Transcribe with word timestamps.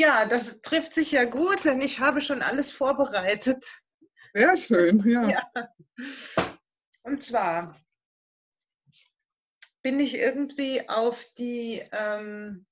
Ja, 0.00 0.24
das 0.24 0.62
trifft 0.62 0.94
sich 0.94 1.12
ja 1.12 1.24
gut, 1.24 1.62
denn 1.66 1.78
ich 1.82 2.00
habe 2.00 2.22
schon 2.22 2.40
alles 2.40 2.72
vorbereitet. 2.72 3.62
Sehr 4.32 4.56
schön, 4.56 5.06
ja. 5.06 5.28
ja. 5.28 5.50
Und 7.02 7.22
zwar 7.22 7.78
bin 9.82 10.00
ich 10.00 10.14
irgendwie 10.14 10.88
auf 10.88 11.26
die, 11.36 11.82
ähm, 11.92 12.64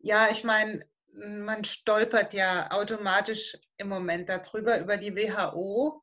ja, 0.00 0.28
ich 0.28 0.42
meine, 0.42 0.84
man 1.12 1.64
stolpert 1.64 2.34
ja 2.34 2.72
automatisch 2.72 3.56
im 3.76 3.88
Moment 3.88 4.28
darüber, 4.28 4.80
über 4.80 4.96
die 4.96 5.14
WHO. 5.14 6.02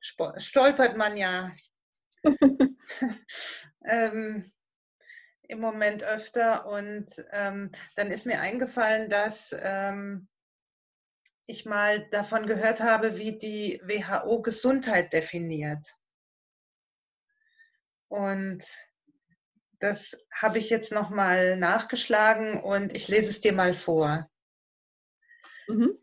Stolpert 0.00 0.96
man 0.96 1.16
ja 1.16 1.52
ähm, 3.84 4.50
im 5.48 5.60
Moment 5.60 6.04
öfter. 6.04 6.66
Und 6.66 7.06
ähm, 7.32 7.70
dann 7.96 8.10
ist 8.10 8.26
mir 8.26 8.40
eingefallen, 8.40 9.08
dass 9.08 9.54
ähm, 9.58 10.28
ich 11.46 11.64
mal 11.64 12.08
davon 12.10 12.46
gehört 12.46 12.80
habe, 12.80 13.18
wie 13.18 13.38
die 13.38 13.80
WHO 13.84 14.42
Gesundheit 14.42 15.12
definiert. 15.12 15.86
Und 18.08 18.62
das 19.78 20.16
habe 20.32 20.58
ich 20.58 20.70
jetzt 20.70 20.92
nochmal 20.92 21.56
nachgeschlagen 21.56 22.60
und 22.62 22.94
ich 22.94 23.08
lese 23.08 23.30
es 23.30 23.40
dir 23.40 23.52
mal 23.52 23.74
vor. 23.74 24.28
Mhm. 25.68 25.98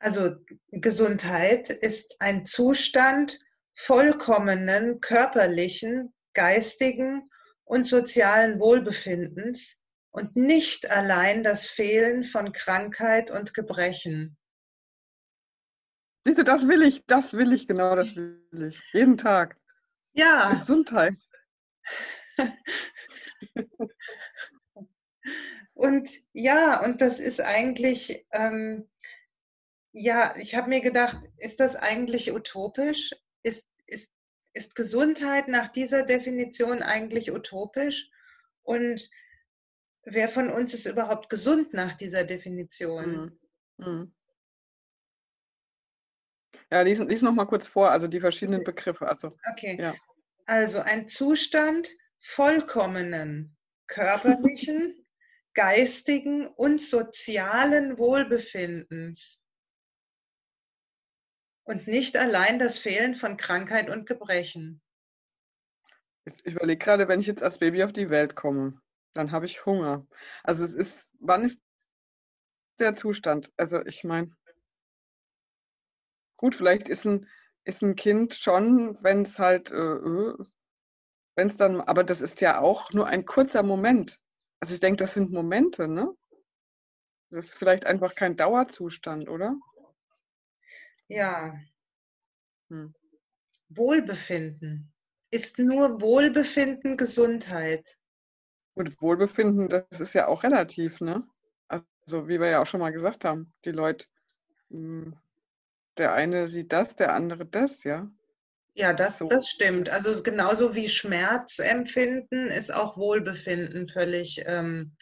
Also 0.00 0.36
Gesundheit 0.70 1.70
ist 1.70 2.16
ein 2.20 2.44
Zustand 2.44 3.40
vollkommenen 3.74 5.00
körperlichen, 5.00 6.14
geistigen 6.34 7.30
und 7.68 7.86
sozialen 7.86 8.58
Wohlbefindens 8.58 9.84
und 10.10 10.34
nicht 10.36 10.90
allein 10.90 11.44
das 11.44 11.66
Fehlen 11.66 12.24
von 12.24 12.52
Krankheit 12.52 13.30
und 13.30 13.52
Gebrechen. 13.52 14.38
Siehst 16.24 16.38
du, 16.38 16.44
das 16.44 16.66
will 16.66 16.82
ich, 16.82 17.04
das 17.06 17.34
will 17.34 17.52
ich, 17.52 17.68
genau 17.68 17.94
das 17.94 18.16
will 18.16 18.68
ich. 18.68 18.80
Jeden 18.92 19.18
Tag. 19.18 19.58
Ja. 20.14 20.54
Gesundheit. 20.54 21.14
und 25.74 26.10
ja, 26.32 26.82
und 26.84 27.02
das 27.02 27.20
ist 27.20 27.40
eigentlich, 27.40 28.26
ähm, 28.32 28.88
ja, 29.92 30.34
ich 30.36 30.54
habe 30.54 30.70
mir 30.70 30.80
gedacht, 30.80 31.18
ist 31.36 31.60
das 31.60 31.76
eigentlich 31.76 32.32
utopisch? 32.32 33.10
Ist, 33.42 33.70
ist, 33.86 34.10
ist 34.58 34.74
Gesundheit 34.74 35.46
nach 35.46 35.68
dieser 35.68 36.02
Definition 36.02 36.82
eigentlich 36.82 37.30
utopisch? 37.30 38.10
Und 38.62 39.08
wer 40.02 40.28
von 40.28 40.50
uns 40.50 40.74
ist 40.74 40.86
überhaupt 40.86 41.30
gesund 41.30 41.72
nach 41.72 41.94
dieser 41.94 42.24
Definition? 42.24 43.38
Mhm. 43.76 43.86
Mhm. 43.86 44.14
Ja, 46.70 46.82
lies, 46.82 46.98
lies 46.98 47.22
noch 47.22 47.32
mal 47.32 47.46
kurz 47.46 47.68
vor, 47.68 47.92
also 47.92 48.08
die 48.08 48.20
verschiedenen 48.20 48.64
Begriffe. 48.64 49.06
Also, 49.06 49.36
okay. 49.52 49.78
Ja. 49.80 49.94
Also 50.46 50.80
ein 50.80 51.06
Zustand 51.06 51.88
vollkommenen 52.18 53.56
körperlichen, 53.86 55.06
geistigen 55.54 56.48
und 56.48 56.80
sozialen 56.80 57.96
Wohlbefindens 57.98 59.40
und 61.68 61.86
nicht 61.86 62.16
allein 62.16 62.58
das 62.58 62.78
Fehlen 62.78 63.14
von 63.14 63.36
Krankheit 63.36 63.90
und 63.90 64.06
Gebrechen. 64.06 64.80
Ich 66.24 66.54
überlege 66.54 66.82
gerade, 66.82 67.08
wenn 67.08 67.20
ich 67.20 67.26
jetzt 67.26 67.42
als 67.42 67.58
Baby 67.58 67.84
auf 67.84 67.92
die 67.92 68.08
Welt 68.08 68.34
komme, 68.34 68.80
dann 69.12 69.32
habe 69.32 69.44
ich 69.44 69.66
Hunger. 69.66 70.06
Also 70.42 70.64
es 70.64 70.72
ist, 70.72 71.12
wann 71.20 71.44
ist 71.44 71.60
der 72.78 72.96
Zustand? 72.96 73.52
Also 73.58 73.84
ich 73.84 74.02
meine, 74.02 74.34
gut, 76.38 76.54
vielleicht 76.54 76.88
ist 76.88 77.04
ein, 77.04 77.28
ist 77.64 77.82
ein 77.82 77.96
Kind 77.96 78.34
schon, 78.34 78.96
wenn 79.02 79.22
es 79.22 79.38
halt, 79.38 79.70
äh, 79.70 79.76
äh 79.76 80.38
wenn 81.36 81.48
es 81.48 81.56
dann, 81.58 81.82
aber 81.82 82.02
das 82.02 82.22
ist 82.22 82.40
ja 82.40 82.60
auch 82.60 82.92
nur 82.92 83.06
ein 83.06 83.26
kurzer 83.26 83.62
Moment. 83.62 84.18
Also 84.58 84.72
ich 84.72 84.80
denke, 84.80 85.04
das 85.04 85.14
sind 85.14 85.30
Momente, 85.32 85.86
ne? 85.86 86.12
Das 87.30 87.46
ist 87.46 87.58
vielleicht 87.58 87.84
einfach 87.84 88.14
kein 88.14 88.36
Dauerzustand, 88.36 89.28
oder? 89.28 89.54
Ja. 91.08 91.54
Hm. 92.70 92.94
Wohlbefinden. 93.68 94.92
Ist 95.30 95.58
nur 95.58 96.00
Wohlbefinden 96.00 96.96
Gesundheit? 96.96 97.98
Und 98.74 99.00
Wohlbefinden, 99.02 99.68
das 99.68 100.00
ist 100.00 100.14
ja 100.14 100.28
auch 100.28 100.42
relativ, 100.42 101.00
ne? 101.00 101.26
Also 101.68 102.28
wie 102.28 102.40
wir 102.40 102.48
ja 102.48 102.62
auch 102.62 102.66
schon 102.66 102.80
mal 102.80 102.92
gesagt 102.92 103.24
haben, 103.24 103.52
die 103.64 103.72
Leute, 103.72 104.06
hm, 104.70 105.16
der 105.98 106.12
eine 106.14 106.48
sieht 106.48 106.72
das, 106.72 106.94
der 106.94 107.12
andere 107.12 107.44
das, 107.44 107.84
ja. 107.84 108.10
Ja, 108.74 108.92
das, 108.92 109.18
das 109.28 109.48
stimmt. 109.48 109.88
Also 109.88 110.22
genauso 110.22 110.76
wie 110.76 110.88
Schmerzempfinden 110.88 112.46
ist 112.46 112.72
auch 112.72 112.96
Wohlbefinden 112.96 113.88
völlig 113.88 114.44
ähm, 114.46 114.94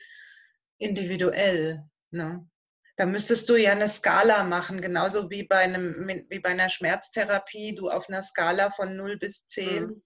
individuell. 0.78 1.84
Ne? 2.10 2.48
Da 2.96 3.04
müsstest 3.04 3.48
du 3.48 3.56
ja 3.56 3.72
eine 3.72 3.88
Skala 3.88 4.44
machen, 4.44 4.80
genauso 4.80 5.30
wie 5.30 5.44
bei, 5.44 5.58
einem, 5.58 6.08
wie 6.28 6.40
bei 6.40 6.50
einer 6.50 6.70
Schmerztherapie, 6.70 7.74
du 7.74 7.90
auf 7.90 8.08
einer 8.08 8.22
Skala 8.22 8.70
von 8.70 8.96
0 8.96 9.18
bis 9.18 9.46
10 9.46 9.84
mhm. 9.84 10.02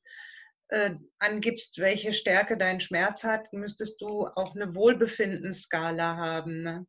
äh, 0.69 0.91
angibst, 1.21 1.79
welche 1.79 2.13
Stärke 2.13 2.57
dein 2.57 2.81
Schmerz 2.81 3.23
hat, 3.23 3.53
müsstest 3.53 4.01
du 4.01 4.27
auch 4.35 4.57
eine 4.57 4.75
Wohlbefindenskala 4.75 6.17
haben. 6.17 6.63
Ne? 6.63 6.87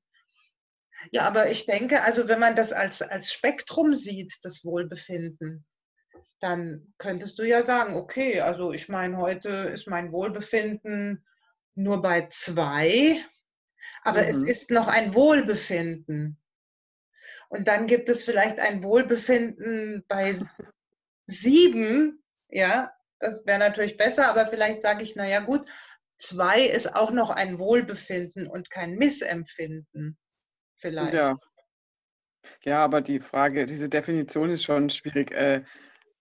Ja, 1.12 1.28
aber 1.28 1.50
ich 1.52 1.68
denke, 1.68 2.04
also 2.04 2.28
wenn 2.28 2.40
man 2.40 2.56
das 2.56 2.74
als, 2.74 3.04
als 3.04 3.32
Spektrum 3.32 3.94
sieht, 3.94 4.34
das 4.44 4.66
Wohlbefinden, 4.66 5.66
dann 6.40 6.94
könntest 6.98 7.38
du 7.38 7.44
ja 7.44 7.64
sagen, 7.64 7.96
okay, 7.96 8.42
also 8.42 8.74
ich 8.74 8.90
meine, 8.90 9.18
heute 9.18 9.50
ist 9.74 9.88
mein 9.88 10.12
Wohlbefinden 10.12 11.24
nur 11.76 12.02
bei 12.02 12.28
zwei, 12.28 13.24
aber 14.04 14.24
mhm. 14.24 14.30
es 14.30 14.44
ist 14.44 14.72
noch 14.72 14.88
ein 14.88 15.16
Wohlbefinden. 15.16 16.38
Und 17.50 17.68
dann 17.68 17.88
gibt 17.88 18.10
es 18.10 18.24
vielleicht 18.24 18.60
ein 18.60 18.84
Wohlbefinden 18.84 20.06
bei 20.08 20.34
sieben, 21.28 22.24
ja, 22.50 22.94
das 23.20 23.46
wäre 23.46 23.60
natürlich 23.60 23.98
besser, 23.98 24.30
aber 24.30 24.48
vielleicht 24.48 24.82
sage 24.82 25.04
ich, 25.04 25.16
naja 25.16 25.42
gut, 25.42 25.66
zwei 26.18 26.62
ist 26.62 26.96
auch 26.96 27.12
noch 27.12 27.30
ein 27.30 27.60
Wohlbefinden 27.60 28.48
und 28.48 28.70
kein 28.70 28.96
Missempfinden. 28.96 30.18
Vielleicht. 30.76 31.14
Ja. 31.14 31.36
Ja, 32.64 32.84
aber 32.84 33.02
die 33.02 33.20
Frage, 33.20 33.66
diese 33.66 33.90
Definition 33.90 34.50
ist 34.50 34.64
schon 34.64 34.90
schwierig. 34.90 35.32
Äh, 35.32 35.64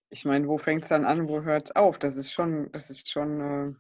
ich 0.09 0.25
meine, 0.25 0.49
wo 0.49 0.59
fängt 0.59 0.83
es 0.85 0.89
dann 0.89 1.05
an, 1.05 1.29
wo 1.29 1.43
hört 1.43 1.71
es 1.71 1.77
auf? 1.77 1.99
Das 1.99 2.17
ist 2.17 2.33
schon, 2.33 2.71
das 2.73 2.91
ist 2.91 3.11
schon 3.11 3.41
äh, 3.41 3.75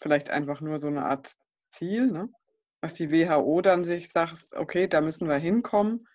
vielleicht 0.00 0.30
einfach 0.30 0.60
nur 0.60 0.78
so 0.78 0.88
eine 0.88 1.06
Art 1.06 1.36
Ziel, 1.70 2.06
ne? 2.06 2.28
Was 2.80 2.94
die 2.94 3.10
WHO 3.10 3.60
dann 3.60 3.84
sich 3.84 4.10
sagt, 4.10 4.52
okay, 4.52 4.86
da 4.86 5.00
müssen 5.00 5.28
wir 5.28 5.36
hinkommen. 5.36 6.06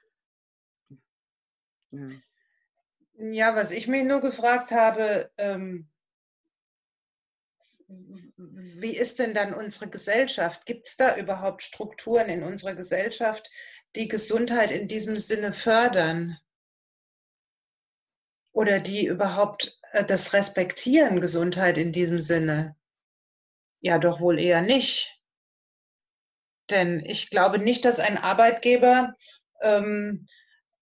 Ja, 1.91 2.07
ja 3.17 3.55
was 3.55 3.71
ich 3.71 3.87
mich 3.87 4.03
nur 4.03 4.21
gefragt 4.21 4.71
habe, 4.71 5.31
ähm, 5.37 5.89
wie 7.87 8.95
ist 8.95 9.19
denn 9.19 9.33
dann 9.33 9.53
unsere 9.53 9.89
Gesellschaft? 9.89 10.65
Gibt 10.65 10.87
es 10.87 10.97
da 10.97 11.17
überhaupt 11.17 11.61
Strukturen 11.61 12.29
in 12.29 12.43
unserer 12.43 12.73
Gesellschaft, 12.73 13.51
die 13.95 14.07
Gesundheit 14.07 14.71
in 14.71 14.87
diesem 14.87 15.19
Sinne 15.19 15.53
fördern? 15.53 16.37
oder 18.53 18.79
die 18.79 19.07
überhaupt 19.07 19.79
äh, 19.91 20.05
das 20.05 20.33
respektieren, 20.33 21.19
Gesundheit 21.19 21.77
in 21.77 21.91
diesem 21.91 22.21
Sinne? 22.21 22.75
Ja, 23.81 23.97
doch 23.97 24.21
wohl 24.21 24.39
eher 24.39 24.61
nicht. 24.61 25.19
Denn 26.69 27.03
ich 27.05 27.29
glaube 27.29 27.59
nicht, 27.59 27.85
dass 27.85 27.99
ein 27.99 28.17
Arbeitgeber 28.17 29.13
ähm, 29.61 30.27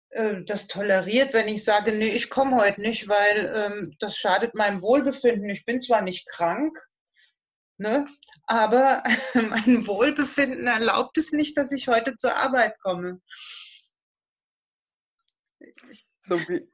äh, 0.09 0.43
das 0.45 0.67
toleriert, 0.67 1.33
wenn 1.33 1.47
ich 1.47 1.63
sage, 1.63 1.91
nee, 1.91 2.09
ich 2.09 2.29
komme 2.29 2.57
heute 2.57 2.81
nicht, 2.81 3.07
weil 3.07 3.53
ähm, 3.55 3.95
das 3.99 4.17
schadet 4.17 4.55
meinem 4.55 4.81
Wohlbefinden. 4.81 5.49
Ich 5.49 5.65
bin 5.65 5.81
zwar 5.81 6.01
nicht 6.01 6.27
krank, 6.27 6.77
ne, 7.77 8.07
aber 8.45 9.03
mein 9.33 9.87
Wohlbefinden 9.87 10.67
erlaubt 10.67 11.17
es 11.17 11.31
nicht, 11.31 11.57
dass 11.57 11.71
ich 11.71 11.87
heute 11.87 12.15
zur 12.17 12.35
Arbeit 12.35 12.79
komme. 12.81 13.19
So 16.25 16.39
wie, 16.47 16.67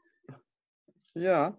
ja. 1.14 1.58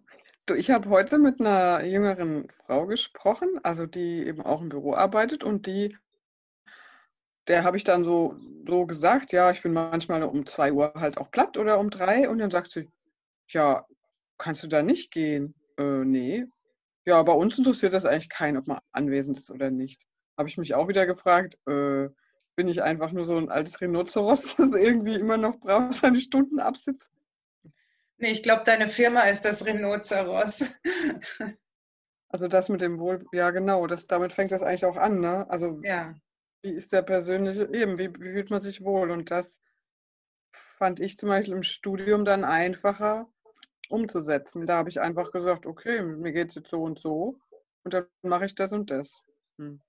Ich 0.56 0.70
habe 0.70 0.88
heute 0.88 1.18
mit 1.18 1.38
einer 1.38 1.84
jüngeren 1.84 2.48
Frau 2.50 2.86
gesprochen, 2.86 3.60
also 3.62 3.86
die 3.86 4.26
eben 4.26 4.42
auch 4.42 4.60
im 4.60 4.68
Büro 4.68 4.94
arbeitet 4.94 5.44
und 5.44 5.66
die, 5.66 5.96
der 7.50 7.64
habe 7.64 7.76
ich 7.76 7.84
dann 7.84 8.04
so, 8.04 8.36
so 8.66 8.86
gesagt, 8.86 9.32
ja, 9.32 9.50
ich 9.50 9.60
bin 9.60 9.72
manchmal 9.72 10.22
um 10.22 10.46
zwei 10.46 10.72
Uhr 10.72 10.94
halt 10.94 11.18
auch 11.18 11.30
platt 11.32 11.58
oder 11.58 11.80
um 11.80 11.90
drei 11.90 12.28
und 12.28 12.38
dann 12.38 12.50
sagt 12.50 12.70
sie, 12.70 12.88
ja, 13.48 13.84
kannst 14.38 14.62
du 14.62 14.68
da 14.68 14.82
nicht 14.82 15.10
gehen? 15.10 15.54
Äh, 15.76 16.04
nee. 16.04 16.46
Ja, 17.04 17.20
bei 17.24 17.32
uns 17.32 17.58
interessiert 17.58 17.92
das 17.92 18.04
eigentlich 18.06 18.28
keinen, 18.28 18.56
ob 18.56 18.68
man 18.68 18.78
anwesend 18.92 19.36
ist 19.36 19.50
oder 19.50 19.70
nicht. 19.70 20.06
Habe 20.38 20.48
ich 20.48 20.58
mich 20.58 20.74
auch 20.74 20.86
wieder 20.86 21.06
gefragt, 21.06 21.58
äh, 21.66 22.06
bin 22.06 22.14
bin 22.54 22.68
ich 22.68 22.82
einfach 22.82 23.10
nur 23.10 23.24
so 23.24 23.36
ein 23.36 23.48
altes 23.48 23.80
Rhinoceros, 23.80 24.54
das 24.56 24.72
irgendwie 24.72 25.14
immer 25.14 25.36
noch 25.36 25.58
braucht, 25.58 25.94
seine 25.94 26.20
Stunden 26.20 26.60
absitzt. 26.60 27.10
Nee, 28.18 28.30
ich 28.30 28.44
glaube, 28.44 28.62
deine 28.64 28.86
Firma 28.86 29.22
ist 29.22 29.44
das 29.44 29.66
Rhinoceros. 29.66 30.72
Also 32.32 32.46
das 32.46 32.68
mit 32.68 32.80
dem 32.80 33.00
Wohl, 33.00 33.24
ja 33.32 33.50
genau, 33.50 33.88
das, 33.88 34.06
damit 34.06 34.32
fängt 34.32 34.52
das 34.52 34.62
eigentlich 34.62 34.84
auch 34.84 34.96
an, 34.96 35.18
ne? 35.18 35.50
Also 35.50 35.80
ja. 35.82 36.14
Wie 36.62 36.72
ist 36.72 36.92
der 36.92 37.02
persönliche, 37.02 37.68
eben, 37.72 37.98
wie, 37.98 38.10
wie 38.14 38.32
fühlt 38.32 38.50
man 38.50 38.60
sich 38.60 38.82
wohl? 38.84 39.10
Und 39.10 39.30
das 39.30 39.60
fand 40.52 41.00
ich 41.00 41.18
zum 41.18 41.28
Beispiel 41.28 41.54
im 41.54 41.62
Studium 41.62 42.24
dann 42.24 42.44
einfacher 42.44 43.28
umzusetzen. 43.88 44.66
Da 44.66 44.76
habe 44.78 44.88
ich 44.88 45.00
einfach 45.00 45.32
gesagt, 45.32 45.66
okay, 45.66 46.02
mir 46.02 46.32
geht 46.32 46.50
es 46.50 46.54
jetzt 46.56 46.70
so 46.70 46.82
und 46.82 46.98
so 46.98 47.38
und 47.84 47.94
dann 47.94 48.06
mache 48.22 48.46
ich 48.46 48.54
das 48.54 48.72
und 48.72 48.90
das. 48.90 49.22
Hm. 49.58 49.80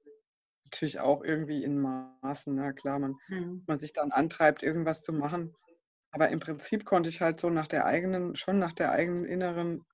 Natürlich 0.65 0.99
auch 0.99 1.23
irgendwie 1.23 1.63
in 1.63 1.79
Maßen, 1.79 2.55
na 2.55 2.71
klar, 2.73 2.99
man, 2.99 3.15
Hm. 3.29 3.61
man 3.67 3.79
sich 3.79 3.93
dann 3.93 4.11
antreibt, 4.11 4.63
irgendwas 4.63 5.03
zu 5.03 5.13
machen. 5.13 5.55
Aber 6.11 6.29
im 6.29 6.39
Prinzip 6.39 6.85
konnte 6.85 7.09
ich 7.09 7.21
halt 7.21 7.39
so 7.39 7.49
nach 7.49 7.67
der 7.67 7.85
eigenen, 7.85 8.35
schon 8.35 8.59
nach 8.59 8.73
der 8.73 8.91
eigenen 8.91 9.25
inneren 9.25 9.85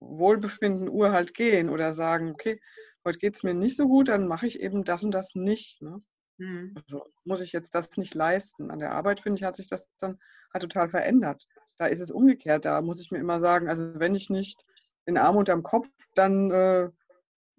Wohlbefinden 0.00 0.88
Uhr 0.88 1.12
halt 1.12 1.34
gehen 1.34 1.68
oder 1.70 1.92
sagen, 1.92 2.30
okay, 2.32 2.60
heute 3.04 3.18
geht 3.18 3.36
es 3.36 3.42
mir 3.42 3.54
nicht 3.54 3.76
so 3.76 3.86
gut, 3.88 4.08
dann 4.08 4.26
mache 4.26 4.46
ich 4.46 4.60
eben 4.60 4.84
das 4.84 5.04
und 5.04 5.12
das 5.12 5.34
nicht. 5.34 5.82
Ne? 5.82 5.98
Hm. 6.38 6.74
Also 6.82 7.04
muss 7.24 7.40
ich 7.40 7.52
jetzt 7.52 7.74
das 7.74 7.96
nicht 7.96 8.14
leisten. 8.14 8.70
An 8.70 8.78
der 8.78 8.92
Arbeit, 8.92 9.20
finde 9.20 9.38
ich, 9.38 9.44
hat 9.44 9.56
sich 9.56 9.68
das 9.68 9.88
dann 9.98 10.18
halt 10.52 10.62
total 10.62 10.88
verändert. 10.88 11.46
Da 11.76 11.86
ist 11.86 12.00
es 12.00 12.10
umgekehrt. 12.10 12.64
Da 12.64 12.80
muss 12.80 13.00
ich 13.00 13.10
mir 13.10 13.18
immer 13.18 13.40
sagen, 13.40 13.68
also 13.68 13.98
wenn 13.98 14.14
ich 14.14 14.30
nicht 14.30 14.64
den 15.06 15.18
Arm 15.18 15.36
unterm 15.36 15.62
Kopf, 15.62 15.88
dann 16.14 16.50
äh, 16.50 16.90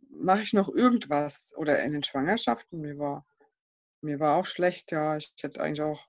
mache 0.10 0.42
ich 0.42 0.54
noch 0.54 0.70
irgendwas. 0.70 1.54
Oder 1.56 1.82
in 1.84 1.94
den 1.94 2.04
Schwangerschaften, 2.04 2.82
mir 2.82 2.98
war, 2.98 3.26
mir 4.02 4.20
war 4.20 4.36
auch 4.36 4.46
schlecht, 4.46 4.92
ja. 4.92 5.18
Ich 5.18 5.32
hätte 5.42 5.62
eigentlich 5.62 5.82
auch, 5.82 6.08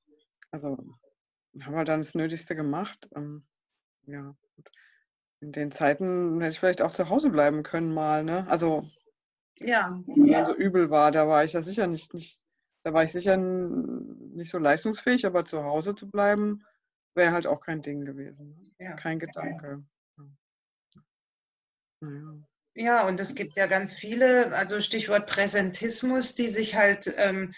also 0.51 0.79
haben 1.61 1.75
wir 1.75 1.85
dann 1.85 2.01
das 2.01 2.15
Nötigste 2.15 2.57
gemacht. 2.57 3.09
Ähm, 3.15 3.47
ja, 4.07 4.35
gut. 4.57 4.71
In 5.41 5.53
den 5.53 5.73
Zeiten 5.73 6.41
hätte 6.41 6.53
ich 6.53 6.61
vielleicht 6.61 6.83
auch 6.83 6.93
zu 6.93 7.09
Hause 7.09 7.31
bleiben 7.31 7.63
können 7.63 7.93
mal, 7.93 8.25
ne? 8.25 8.47
Also 8.49 8.89
Ja, 9.59 10.03
dann 10.07 10.45
so 10.45 10.55
übel 10.55 10.91
war, 10.91 11.11
da 11.11 11.29
war 11.29 11.45
ich 11.45 11.53
ja 11.53 11.63
sicher 11.63 11.87
nicht, 11.87 12.15
nicht, 12.15 12.41
da 12.83 12.93
war 12.93 13.05
ich 13.05 13.13
sicher 13.13 13.37
nicht 13.37 14.51
so 14.51 14.59
leistungsfähig, 14.59 15.27
aber 15.27 15.45
zu 15.45 15.63
Hause 15.63 15.95
zu 15.95 16.11
bleiben, 16.11 16.65
wäre 17.15 17.33
halt 17.33 17.47
auch 17.47 17.61
kein 17.61 17.83
Ding 17.83 18.05
gewesen. 18.05 18.57
ne? 18.79 18.87
ja. 18.87 18.97
Kein 18.97 19.19
Gedanke. 19.19 19.85
Ja. 22.01 22.35
Ja, 22.75 23.07
und 23.07 23.21
es 23.21 23.35
gibt 23.35 23.57
ja 23.57 23.67
ganz 23.67 23.95
viele, 23.95 24.55
also 24.57 24.81
Stichwort 24.81 25.27
Präsentismus, 25.27 26.35
die 26.35 26.49
sich 26.49 26.75
halt 26.75 27.13
ähm, 27.19 27.53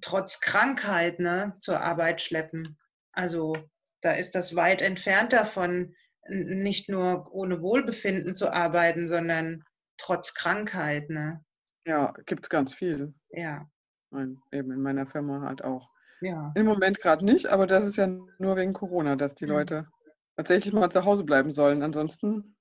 trotz 0.00 0.40
Krankheit 0.40 1.20
ne, 1.20 1.54
zur 1.60 1.80
Arbeit 1.80 2.20
schleppen. 2.20 2.78
Also 3.12 3.54
da 4.00 4.12
ist 4.12 4.34
das 4.34 4.56
weit 4.56 4.82
entfernt 4.82 5.32
davon, 5.32 5.94
nicht 6.28 6.88
nur 6.88 7.32
ohne 7.32 7.62
Wohlbefinden 7.62 8.34
zu 8.34 8.52
arbeiten, 8.52 9.06
sondern 9.06 9.64
trotz 9.96 10.34
Krankheit. 10.34 11.10
Ne? 11.10 11.44
Ja, 11.86 12.12
gibt 12.26 12.44
es 12.44 12.50
ganz 12.50 12.74
viel. 12.74 13.14
Ja, 13.30 13.68
Mein, 14.10 14.40
eben 14.52 14.70
in 14.72 14.82
meiner 14.82 15.06
Firma 15.06 15.40
halt 15.42 15.64
auch. 15.64 15.90
ja, 16.20 16.52
Im 16.54 16.66
Moment 16.66 17.00
gerade 17.00 17.24
nicht, 17.24 17.46
aber 17.46 17.66
das 17.66 17.84
ist 17.84 17.96
ja 17.96 18.06
nur 18.06 18.56
wegen 18.56 18.72
Corona, 18.72 19.16
dass 19.16 19.34
die 19.34 19.46
Mhm. 19.46 19.50
Leute 19.52 19.88
tatsächlich 20.36 20.72
mal 20.72 20.90
zu 20.90 21.04
Hause 21.04 21.24
bleiben 21.24 21.52
sollen. 21.52 21.82
Ansonsten, 21.82 22.56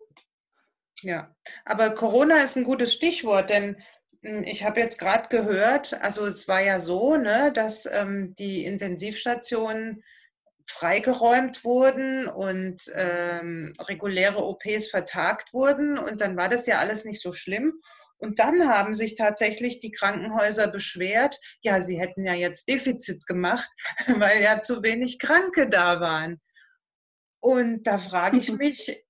ja. 1.04 1.36
Aber 1.66 1.92
Corona 1.92 2.38
ist 2.44 2.56
ein 2.58 2.64
gutes 2.64 2.94
Stichwort, 2.94 3.50
denn 3.50 3.78
hm, 4.24 4.44
ich 4.44 4.64
habe 4.64 4.80
jetzt 4.80 5.00
gerade 5.00 5.28
gehört, 5.30 5.94
also 6.02 6.26
es 6.26 6.48
war 6.48 6.62
ja 6.62 6.80
so, 6.80 7.18
ne, 7.18 7.52
dass 7.54 7.86
ähm, 7.86 8.34
die 8.38 8.66
Intensivstationen 8.66 10.04
freigeräumt 10.68 11.64
wurden 11.64 12.28
und 12.28 12.82
ähm, 12.96 13.74
reguläre 13.80 14.44
OPs 14.44 14.90
vertagt 14.90 15.54
wurden. 15.54 15.98
Und 15.98 16.22
dann 16.22 16.38
war 16.38 16.50
das 16.50 16.66
ja 16.68 16.80
alles 16.80 17.06
nicht 17.06 17.22
so 17.22 17.34
schlimm. 17.34 17.82
Und 18.18 18.38
dann 18.38 18.68
haben 18.70 18.94
sich 18.94 19.16
tatsächlich 19.16 19.80
die 19.80 19.92
Krankenhäuser 19.92 20.68
beschwert, 20.68 21.40
ja, 21.62 21.82
sie 21.82 22.00
hätten 22.00 22.24
ja 22.24 22.36
jetzt 22.36 22.68
Defizit 22.68 23.26
gemacht, 23.26 23.70
weil 24.08 24.44
ja 24.44 24.62
zu 24.62 24.84
wenig 24.84 25.18
Kranke 25.18 25.68
da 25.68 26.00
waren. 26.00 26.40
Und 27.40 27.88
da 27.88 27.98
frage 27.98 28.38
ich 28.38 28.52
mich, 28.58 29.04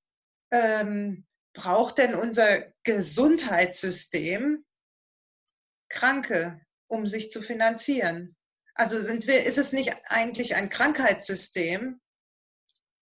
ähm, 0.51 1.25
braucht 1.53 1.97
denn 1.97 2.15
unser 2.15 2.63
Gesundheitssystem 2.83 4.63
Kranke, 5.89 6.61
um 6.87 7.05
sich 7.05 7.29
zu 7.31 7.41
finanzieren? 7.41 8.37
Also 8.73 8.99
sind 8.99 9.27
wir, 9.27 9.45
ist 9.45 9.57
es 9.57 9.73
nicht 9.73 9.93
eigentlich 10.05 10.55
ein 10.55 10.69
Krankheitssystem, 10.69 11.99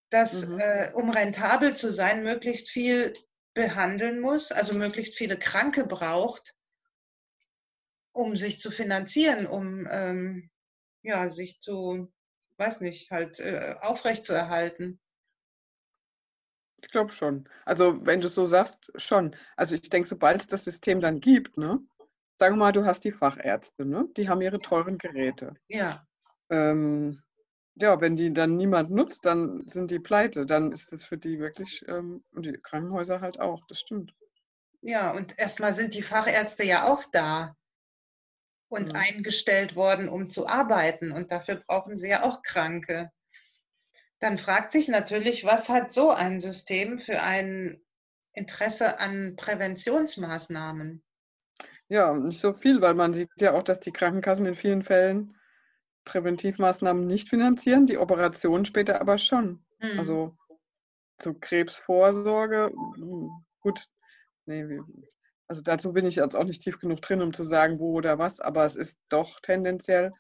das, 0.10 0.48
Mhm. 0.48 0.60
äh, 0.60 0.92
um 0.94 1.10
rentabel 1.12 1.76
zu 1.76 1.92
sein, 1.92 2.24
möglichst 2.24 2.70
viel 2.70 3.14
behandeln 3.54 4.20
muss, 4.20 4.52
also 4.52 4.74
möglichst 4.74 5.18
viele 5.18 5.38
Kranke 5.38 5.86
braucht, 5.86 6.56
um 8.12 8.36
sich 8.36 8.60
zu 8.60 8.72
finanzieren, 8.72 9.46
um 9.46 9.88
ähm, 9.90 10.50
ja, 11.04 11.30
sich 11.30 11.62
zu, 11.62 12.12
weiß 12.58 12.82
nicht, 12.82 13.12
halt 13.12 13.40
äh, 13.40 13.76
aufrechtzuerhalten. 13.82 15.00
ich 16.82 16.90
glaube 16.90 17.12
schon. 17.12 17.48
Also 17.66 18.06
wenn 18.06 18.22
du 18.22 18.28
so 18.28 18.46
sagst, 18.46 18.92
schon. 18.96 19.36
Also 19.56 19.76
ich 19.76 19.90
denke, 19.90 20.08
sobald 20.10 20.42
es 20.42 20.48
das 20.48 20.64
System 20.64 21.02
dann 21.02 21.20
gibt, 21.20 21.58
ne? 21.58 21.80
Sagen 22.40 22.56
wir 22.56 22.60
mal, 22.60 22.72
du 22.72 22.86
hast 22.86 23.04
die 23.04 23.12
Fachärzte, 23.12 23.86
ne? 23.86 24.08
Die 24.18 24.30
haben 24.30 24.42
ihre 24.42 24.62
teuren 24.62 24.98
Geräte. 24.98 25.54
Ja, 25.68 26.08
Ähm, 26.52 27.24
ja, 27.76 28.02
wenn 28.02 28.16
die 28.18 28.34
dann 28.34 28.58
niemand 28.58 28.92
nutzt, 28.92 29.26
dann 29.26 29.68
sind 29.68 29.92
die 29.92 30.00
pleite. 30.00 30.46
Dann 30.46 30.72
ist 30.74 30.92
das 30.94 31.06
für 31.06 31.18
die 31.18 31.40
wirklich, 31.40 31.84
ähm, 31.88 32.24
und 32.32 32.46
die 32.48 32.54
Krankenhäuser 32.54 33.22
halt 33.22 33.40
auch, 33.40 33.66
das 33.68 33.82
stimmt. 33.82 34.16
ja, 34.82 35.12
und 35.12 35.40
erstmal 35.40 35.74
sind 35.74 35.94
die 35.94 36.02
Fachärzte 36.02 36.64
ja 36.66 36.86
auch 36.92 37.06
da 37.12 37.56
und 38.68 38.96
Mhm. 38.96 38.96
eingestellt 38.96 39.76
worden, 39.76 40.10
um 40.10 40.30
zu 40.30 40.48
arbeiten. 40.48 41.12
Und 41.12 41.30
dafür 41.32 41.58
brauchen 41.58 41.96
sie 41.96 42.10
ja 42.10 42.24
auch 42.24 42.42
Kranke. 42.42 43.12
Dann 44.20 44.38
fragt 44.38 44.72
sich 44.72 44.88
natürlich, 44.88 45.44
was 45.44 45.68
hat 45.68 45.92
so 45.92 46.10
ein 46.10 46.40
System 46.40 46.98
für 47.00 47.22
ein 47.22 47.82
Interesse 48.32 48.98
an 49.00 49.36
Präventionsmaßnahmen? 49.36 51.04
Ja, 51.90 52.14
nicht 52.14 52.40
so 52.40 52.52
viel, 52.52 52.82
weil 52.82 52.94
man 52.94 53.14
sieht 53.14 53.30
ja 53.40 53.54
auch, 53.54 53.64
dass 53.64 53.80
die 53.80 53.92
Krankenkassen 53.92 54.46
in 54.46 54.56
vielen 54.56 54.84
Fällen 54.84 55.36
Präventivmaßnahmen 56.06 57.08
nicht 57.08 57.30
finanzieren, 57.30 57.88
die 57.88 57.98
Operationen 57.98 58.66
später 58.66 59.02
aber 59.02 59.18
schon. 59.18 59.66
Hm. 59.82 59.98
Also 59.98 60.38
zu 61.18 61.34
Krebsvorsorge, 61.36 62.72
hm, 62.74 63.30
gut, 63.62 63.86
nee, 64.46 64.80
also 65.48 65.62
dazu 65.62 65.94
bin 65.94 66.06
ich 66.06 66.18
jetzt 66.18 66.36
auch 66.36 66.44
nicht 66.46 66.62
tief 66.62 66.80
genug 66.80 67.02
drin, 67.02 67.22
um 67.22 67.34
zu 67.34 67.44
sagen, 67.44 67.80
wo 67.80 67.94
oder 67.94 68.20
was, 68.20 68.40
aber 68.40 68.66
es 68.66 68.76
ist 68.76 69.00
doch 69.10 69.40
tendenziell 69.42 70.14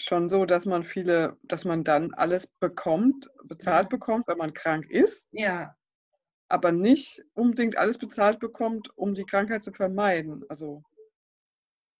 schon 0.00 0.28
so, 0.28 0.44
dass 0.44 0.66
man 0.66 0.84
viele, 0.84 1.38
dass 1.44 1.64
man 1.64 1.84
dann 1.84 2.12
alles 2.14 2.46
bekommt, 2.46 3.28
bezahlt 3.44 3.86
Mhm. 3.86 3.90
bekommt, 3.90 4.28
wenn 4.28 4.38
man 4.38 4.52
krank 4.54 4.90
ist, 4.90 5.26
ja, 5.32 5.76
aber 6.52 6.72
nicht 6.72 7.24
unbedingt 7.34 7.78
alles 7.78 7.98
bezahlt 7.98 8.38
bekommt, 8.38 8.96
um 8.96 9.14
die 9.14 9.24
Krankheit 9.24 9.62
zu 9.62 9.72
vermeiden. 9.72 10.44
Also 10.48 10.84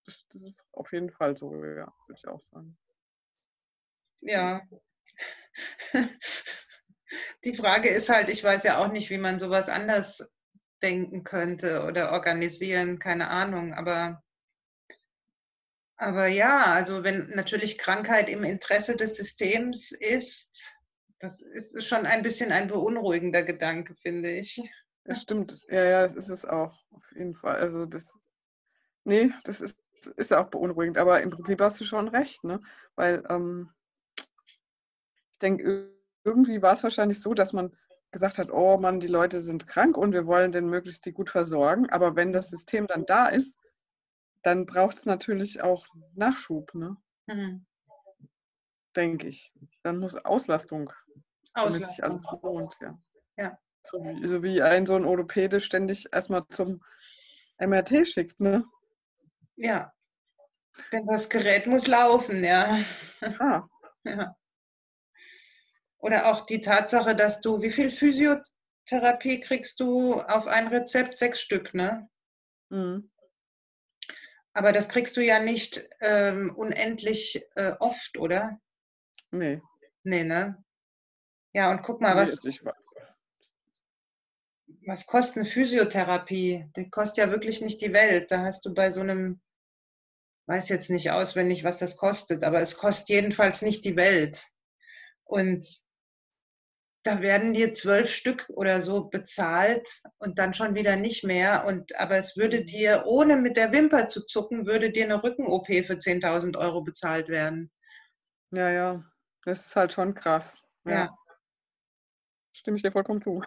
das, 0.05 0.25
das 0.29 0.41
ist 0.43 0.63
auf 0.71 0.93
jeden 0.93 1.09
Fall 1.09 1.35
so, 1.35 1.53
ja, 1.55 1.91
würde 2.07 2.17
ich 2.17 2.27
auch 2.27 2.41
sagen. 2.51 2.77
ja. 4.21 4.61
Die 7.43 7.55
Frage 7.55 7.89
ist 7.89 8.09
halt, 8.09 8.29
ich 8.29 8.43
weiß 8.43 8.63
ja 8.63 8.77
auch 8.77 8.91
nicht, 8.91 9.09
wie 9.09 9.17
man 9.17 9.39
sowas 9.39 9.69
anders 9.69 10.31
denken 10.81 11.23
könnte 11.23 11.83
oder 11.85 12.11
organisieren, 12.11 12.99
keine 12.99 13.29
Ahnung, 13.29 13.73
aber 13.73 14.23
Aber 15.95 16.27
ja, 16.27 16.65
also 16.73 17.03
wenn 17.03 17.29
natürlich 17.29 17.77
Krankheit 17.77 18.29
im 18.29 18.43
Interesse 18.43 18.95
des 18.95 19.15
Systems 19.15 19.91
ist, 19.91 20.75
das 21.23 21.39
ist 21.39 21.87
schon 21.87 22.05
ein 22.05 22.21
bisschen 22.21 22.51
ein 22.51 22.67
beunruhigender 22.67 23.43
Gedanke, 23.43 23.95
finde 23.95 24.29
ich. 24.29 24.61
Das 25.05 25.21
stimmt. 25.21 25.65
Ja, 25.69 25.83
ja, 25.85 26.01
das 26.07 26.17
ist 26.17 26.27
es 26.27 26.45
auch. 26.45 26.77
Auf 26.91 27.11
jeden 27.15 27.33
Fall. 27.33 27.55
Also 27.55 27.85
das, 27.85 28.11
nee, 29.05 29.31
das 29.45 29.61
ist, 29.61 29.77
ist 30.17 30.33
auch 30.33 30.49
beunruhigend. 30.49 30.97
Aber 30.97 31.21
im 31.21 31.29
Prinzip 31.29 31.61
hast 31.61 31.79
du 31.79 31.85
schon 31.85 32.09
recht, 32.09 32.43
ne? 32.43 32.59
Weil 32.95 33.23
ähm, 33.29 33.69
ich 35.31 35.39
denke, 35.39 35.95
irgendwie 36.25 36.61
war 36.61 36.73
es 36.73 36.83
wahrscheinlich 36.83 37.21
so, 37.21 37.33
dass 37.33 37.53
man 37.53 37.71
gesagt 38.11 38.37
hat, 38.37 38.51
oh 38.51 38.77
Mann, 38.77 38.99
die 38.99 39.07
Leute 39.07 39.39
sind 39.39 39.65
krank 39.65 39.95
und 39.95 40.11
wir 40.11 40.27
wollen 40.27 40.51
den 40.51 40.67
möglichst 40.67 41.05
die 41.05 41.13
gut 41.13 41.29
versorgen. 41.29 41.89
Aber 41.89 42.17
wenn 42.17 42.33
das 42.33 42.49
System 42.49 42.85
dann 42.85 43.05
da 43.05 43.27
ist, 43.27 43.57
dann 44.41 44.65
braucht 44.65 44.97
es 44.97 45.05
natürlich 45.05 45.63
auch 45.63 45.87
Nachschub, 46.15 46.75
ne? 46.75 46.97
Mhm. 47.27 47.65
Denke 48.93 49.27
ich. 49.27 49.53
Dann 49.83 49.99
muss 49.99 50.15
Auslastung, 50.15 50.91
damit 51.53 51.87
sich 51.87 52.03
alles 52.03 52.21
lohnt, 52.41 52.77
ja. 52.81 52.97
Ja. 53.37 53.57
So 53.85 53.97
wie, 54.03 54.27
so 54.27 54.43
wie 54.43 54.61
ein 54.61 54.85
so 54.85 54.95
ein 54.95 55.05
Orthopäde 55.05 55.59
ständig 55.59 56.07
erstmal 56.13 56.47
zum 56.49 56.81
MRT 57.59 58.07
schickt, 58.07 58.39
ne? 58.39 58.65
Ja, 59.55 59.93
Denn 60.91 61.05
das 61.05 61.29
Gerät 61.29 61.67
muss 61.67 61.87
laufen, 61.87 62.43
ja. 62.43 62.79
Ah. 63.39 63.67
ja. 64.03 64.35
Oder 65.99 66.31
auch 66.31 66.45
die 66.45 66.61
Tatsache, 66.61 67.15
dass 67.15 67.41
du, 67.41 67.61
wie 67.61 67.69
viel 67.69 67.89
Physiotherapie 67.89 69.39
kriegst 69.39 69.79
du 69.79 70.19
auf 70.21 70.47
ein 70.47 70.67
Rezept? 70.67 71.17
Sechs 71.17 71.41
Stück, 71.41 71.73
ne? 71.73 72.09
Mhm. 72.69 73.09
Aber 74.53 74.71
das 74.71 74.89
kriegst 74.89 75.17
du 75.17 75.21
ja 75.21 75.39
nicht 75.39 75.89
ähm, 76.01 76.53
unendlich 76.55 77.43
äh, 77.55 77.73
oft, 77.79 78.17
oder? 78.17 78.59
Nee. 79.31 79.61
Nee, 80.03 80.23
ne? 80.23 80.63
Ja, 81.53 81.69
und 81.71 81.83
guck 81.83 82.01
mal, 82.01 82.15
was, 82.15 82.41
was 84.85 85.05
kostet 85.05 85.37
eine 85.37 85.45
Physiotherapie? 85.45 86.65
Die 86.75 86.89
kostet 86.89 87.25
ja 87.25 87.31
wirklich 87.31 87.61
nicht 87.61 87.81
die 87.81 87.93
Welt. 87.93 88.31
Da 88.31 88.41
hast 88.43 88.65
du 88.65 88.73
bei 88.73 88.91
so 88.91 89.01
einem, 89.01 89.39
weiß 90.47 90.69
jetzt 90.69 90.89
nicht 90.89 91.11
auswendig, 91.11 91.63
was 91.63 91.79
das 91.79 91.97
kostet, 91.97 92.43
aber 92.43 92.59
es 92.59 92.77
kostet 92.77 93.09
jedenfalls 93.09 93.61
nicht 93.61 93.85
die 93.85 93.95
Welt. 93.95 94.45
Und 95.25 95.65
da 97.03 97.21
werden 97.21 97.53
dir 97.53 97.73
zwölf 97.73 98.09
Stück 98.09 98.45
oder 98.49 98.81
so 98.81 99.05
bezahlt 99.05 99.87
und 100.19 100.39
dann 100.39 100.53
schon 100.53 100.73
wieder 100.73 100.95
nicht 100.95 101.23
mehr. 101.23 101.65
Und, 101.65 101.99
aber 101.99 102.17
es 102.17 102.37
würde 102.37 102.61
mhm. 102.61 102.65
dir, 102.65 103.03
ohne 103.05 103.37
mit 103.37 103.57
der 103.57 103.71
Wimper 103.71 104.07
zu 104.07 104.25
zucken, 104.25 104.65
würde 104.65 104.91
dir 104.91 105.03
eine 105.03 105.21
Rücken-OP 105.21 105.67
für 105.67 105.95
10.000 105.95 106.57
Euro 106.57 106.81
bezahlt 106.81 107.27
werden. 107.27 107.71
Ja, 108.51 108.71
ja, 108.71 109.03
das 109.43 109.67
ist 109.67 109.75
halt 109.75 109.93
schon 109.93 110.13
krass. 110.15 110.61
Ja. 110.85 110.93
ja. 110.93 111.15
Stimme 112.63 112.77
ich 112.77 112.83
dir 112.83 112.91
vollkommen 112.91 113.21
zu. 113.21 113.41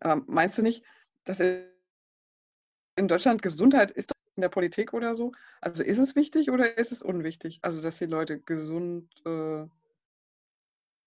aber 0.00 0.22
meinst 0.26 0.56
du 0.56 0.62
nicht, 0.62 0.84
dass 1.24 1.40
in 1.40 3.08
Deutschland 3.08 3.42
Gesundheit 3.42 3.90
ist 3.90 4.12
in 4.36 4.40
der 4.42 4.48
Politik 4.48 4.94
oder 4.94 5.14
so? 5.14 5.32
Also 5.60 5.82
ist 5.82 5.98
es 5.98 6.14
wichtig 6.14 6.50
oder 6.50 6.78
ist 6.78 6.92
es 6.92 7.02
unwichtig? 7.02 7.58
Also, 7.62 7.82
dass 7.82 7.98
die 7.98 8.06
Leute 8.06 8.38
gesund 8.38 9.10
äh, 9.24 9.66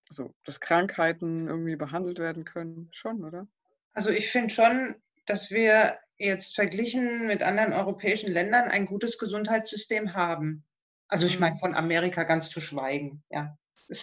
also 0.10 0.34
dass 0.46 0.60
Krankheiten 0.60 1.48
irgendwie 1.48 1.75
behandelt 1.75 2.19
werden 2.19 2.43
können, 2.43 2.89
schon, 2.91 3.24
oder? 3.24 3.48
Also 3.93 4.10
ich 4.10 4.29
finde 4.29 4.53
schon, 4.53 4.96
dass 5.25 5.51
wir 5.51 5.98
jetzt 6.17 6.55
verglichen 6.55 7.27
mit 7.27 7.43
anderen 7.43 7.74
europäischen 7.74 8.31
Ländern 8.31 8.67
ein 8.69 8.86
gutes 8.86 9.17
Gesundheitssystem 9.17 10.13
haben. 10.13 10.65
Also 11.08 11.25
ich 11.25 11.39
meine 11.39 11.55
mhm. 11.55 11.60
von 11.60 11.75
Amerika 11.75 12.24
ganz 12.24 12.50
zu 12.50 12.60
schweigen, 12.60 13.24
ja. 13.29 13.58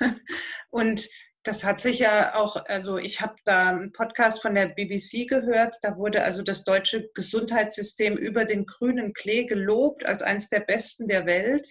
Und 0.70 1.08
das 1.48 1.64
hat 1.64 1.80
sich 1.80 2.00
ja 2.00 2.34
auch, 2.34 2.56
also 2.66 2.98
ich 2.98 3.22
habe 3.22 3.36
da 3.44 3.70
einen 3.70 3.92
Podcast 3.92 4.42
von 4.42 4.54
der 4.54 4.66
BBC 4.66 5.26
gehört, 5.26 5.76
da 5.80 5.96
wurde 5.96 6.22
also 6.22 6.42
das 6.42 6.62
deutsche 6.62 7.08
Gesundheitssystem 7.14 8.18
über 8.18 8.44
den 8.44 8.66
grünen 8.66 9.14
Klee 9.14 9.46
gelobt 9.46 10.04
als 10.04 10.22
eines 10.22 10.50
der 10.50 10.60
besten 10.60 11.08
der 11.08 11.24
Welt. 11.24 11.66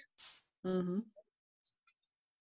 Mhm. 0.63 1.11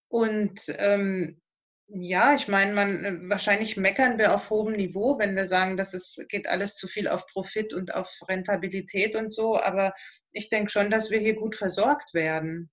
Und 0.09 0.63
ähm, 0.79 1.43
ja, 1.89 2.35
ich 2.35 2.49
meine, 2.49 2.73
man 2.73 3.29
wahrscheinlich 3.29 3.77
meckern 3.77 4.17
wir 4.17 4.35
auf 4.35 4.49
hohem 4.49 4.73
Niveau, 4.73 5.19
wenn 5.19 5.37
wir 5.37 5.47
sagen, 5.47 5.77
dass 5.77 5.93
es 5.93 6.19
geht 6.29 6.49
alles 6.49 6.75
zu 6.75 6.89
viel 6.89 7.07
auf 7.07 7.27
Profit 7.27 7.75
und 7.75 7.95
auf 7.95 8.19
Rentabilität 8.29 9.15
und 9.15 9.31
so. 9.31 9.61
Aber 9.61 9.93
ich 10.33 10.49
denke 10.49 10.71
schon, 10.71 10.91
dass 10.91 11.11
wir 11.11 11.19
hier 11.19 11.37
gut 11.37 11.55
versorgt 11.55 12.15
werden. 12.15 12.71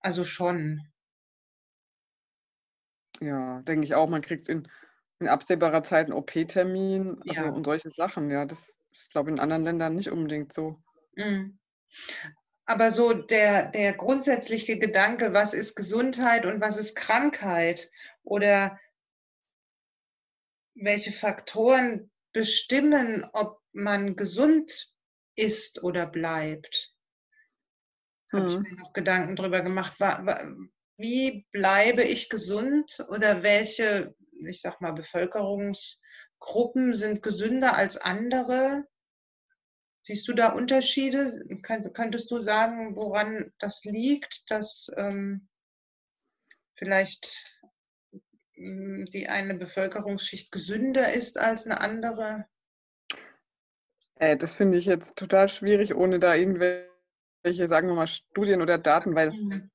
Also 0.00 0.24
schon. 0.24 0.91
Ja, 3.22 3.60
denke 3.62 3.84
ich 3.84 3.94
auch. 3.94 4.08
Man 4.08 4.22
kriegt 4.22 4.48
in, 4.48 4.68
in 5.20 5.28
absehbarer 5.28 5.82
Zeit 5.82 6.06
einen 6.06 6.14
OP-Termin 6.14 7.18
also 7.28 7.40
ja. 7.40 7.50
und 7.50 7.64
solche 7.64 7.90
Sachen. 7.90 8.30
Ja, 8.30 8.44
das 8.44 8.74
ist, 8.90 9.10
glaube 9.10 9.30
ich, 9.30 9.34
in 9.34 9.40
anderen 9.40 9.64
Ländern 9.64 9.94
nicht 9.94 10.10
unbedingt 10.10 10.52
so. 10.52 10.78
Mhm 11.14 11.58
aber 12.64 12.90
so 12.90 13.12
der, 13.12 13.70
der 13.70 13.92
grundsätzliche 13.92 14.78
Gedanke, 14.78 15.32
was 15.32 15.54
ist 15.54 15.74
Gesundheit 15.74 16.46
und 16.46 16.60
was 16.60 16.78
ist 16.78 16.96
Krankheit 16.96 17.90
oder 18.22 18.78
welche 20.74 21.12
Faktoren 21.12 22.10
bestimmen, 22.32 23.26
ob 23.32 23.60
man 23.72 24.16
gesund 24.16 24.92
ist 25.34 25.82
oder 25.82 26.06
bleibt. 26.06 26.94
Mhm. 28.30 28.38
Habe 28.38 28.48
ich 28.48 28.58
mir 28.58 28.76
noch 28.76 28.92
Gedanken 28.92 29.36
darüber 29.36 29.62
gemacht. 29.62 29.98
Wie 31.02 31.44
bleibe 31.50 32.04
ich 32.04 32.28
gesund 32.28 33.04
oder 33.08 33.42
welche, 33.42 34.14
ich 34.46 34.60
sag 34.60 34.80
mal, 34.80 34.92
Bevölkerungsgruppen 34.92 36.94
sind 36.94 37.24
gesünder 37.24 37.76
als 37.76 37.96
andere? 37.96 38.84
Siehst 40.00 40.28
du 40.28 40.32
da 40.32 40.52
Unterschiede? 40.52 41.44
Könntest 41.62 42.30
du 42.30 42.40
sagen, 42.40 42.94
woran 42.94 43.52
das 43.58 43.82
liegt, 43.82 44.48
dass 44.48 44.92
ähm, 44.96 45.48
vielleicht 46.74 47.58
hm, 48.54 49.06
die 49.06 49.28
eine 49.28 49.54
Bevölkerungsschicht 49.54 50.52
gesünder 50.52 51.12
ist 51.12 51.36
als 51.36 51.66
eine 51.66 51.80
andere? 51.80 52.46
Äh, 54.20 54.36
das 54.36 54.54
finde 54.54 54.78
ich 54.78 54.86
jetzt 54.86 55.16
total 55.16 55.48
schwierig, 55.48 55.96
ohne 55.96 56.20
da 56.20 56.36
irgendwelche, 56.36 57.66
sagen 57.66 57.88
wir 57.88 57.94
mal, 57.94 58.06
Studien 58.06 58.62
oder 58.62 58.78
Daten, 58.78 59.16
weil, 59.16 59.32
mhm. 59.32 59.68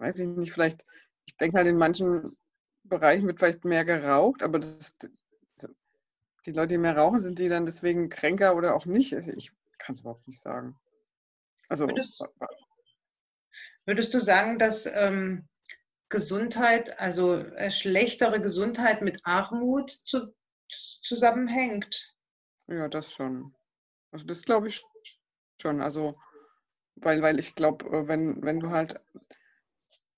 Weiß 0.00 0.18
ich 0.20 0.28
nicht, 0.28 0.52
vielleicht, 0.52 0.84
ich 1.26 1.36
denke 1.36 1.58
halt 1.58 1.68
in 1.68 1.76
manchen 1.76 2.36
Bereichen 2.84 3.26
wird 3.26 3.38
vielleicht 3.38 3.64
mehr 3.64 3.84
geraucht, 3.84 4.42
aber 4.42 4.58
das, 4.58 4.94
die 6.46 6.52
Leute, 6.52 6.74
die 6.74 6.78
mehr 6.78 6.96
rauchen, 6.96 7.18
sind 7.18 7.38
die 7.38 7.48
dann 7.48 7.66
deswegen 7.66 8.08
kränker 8.08 8.54
oder 8.54 8.74
auch 8.74 8.86
nicht? 8.86 9.14
Also 9.14 9.32
ich 9.32 9.50
kann 9.78 9.94
es 9.94 10.00
überhaupt 10.00 10.26
nicht 10.28 10.40
sagen. 10.40 10.78
Also, 11.68 11.88
würdest, 11.88 12.24
würdest 13.84 14.14
du 14.14 14.20
sagen, 14.20 14.58
dass 14.58 14.86
ähm, 14.86 15.48
Gesundheit, 16.08 17.00
also 17.00 17.34
äh, 17.34 17.70
schlechtere 17.70 18.40
Gesundheit 18.40 19.02
mit 19.02 19.20
Armut 19.24 19.90
zu, 19.90 20.32
zusammenhängt? 20.68 22.14
Ja, 22.68 22.88
das 22.88 23.12
schon. 23.12 23.52
Also 24.12 24.26
das 24.26 24.42
glaube 24.42 24.68
ich 24.68 24.84
schon. 25.60 25.80
Also, 25.80 26.16
weil, 26.96 27.22
weil 27.22 27.38
ich 27.40 27.54
glaube, 27.54 27.84
äh, 27.86 28.08
wenn, 28.08 28.42
wenn 28.42 28.60
du 28.60 28.70
halt, 28.70 29.00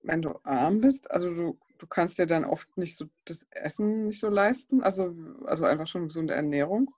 wenn 0.01 0.21
du 0.21 0.39
arm 0.43 0.81
bist, 0.81 1.11
also 1.11 1.33
du 1.33 1.59
du 1.79 1.87
kannst 1.87 2.19
dir 2.19 2.27
dann 2.27 2.45
oft 2.45 2.77
nicht 2.77 2.95
so 2.95 3.05
das 3.25 3.47
Essen 3.51 4.07
nicht 4.07 4.19
so 4.19 4.29
leisten, 4.29 4.83
also, 4.83 5.11
also 5.45 5.65
einfach 5.65 5.87
schon 5.87 6.07
gesunde 6.07 6.35
Ernährung, 6.35 6.91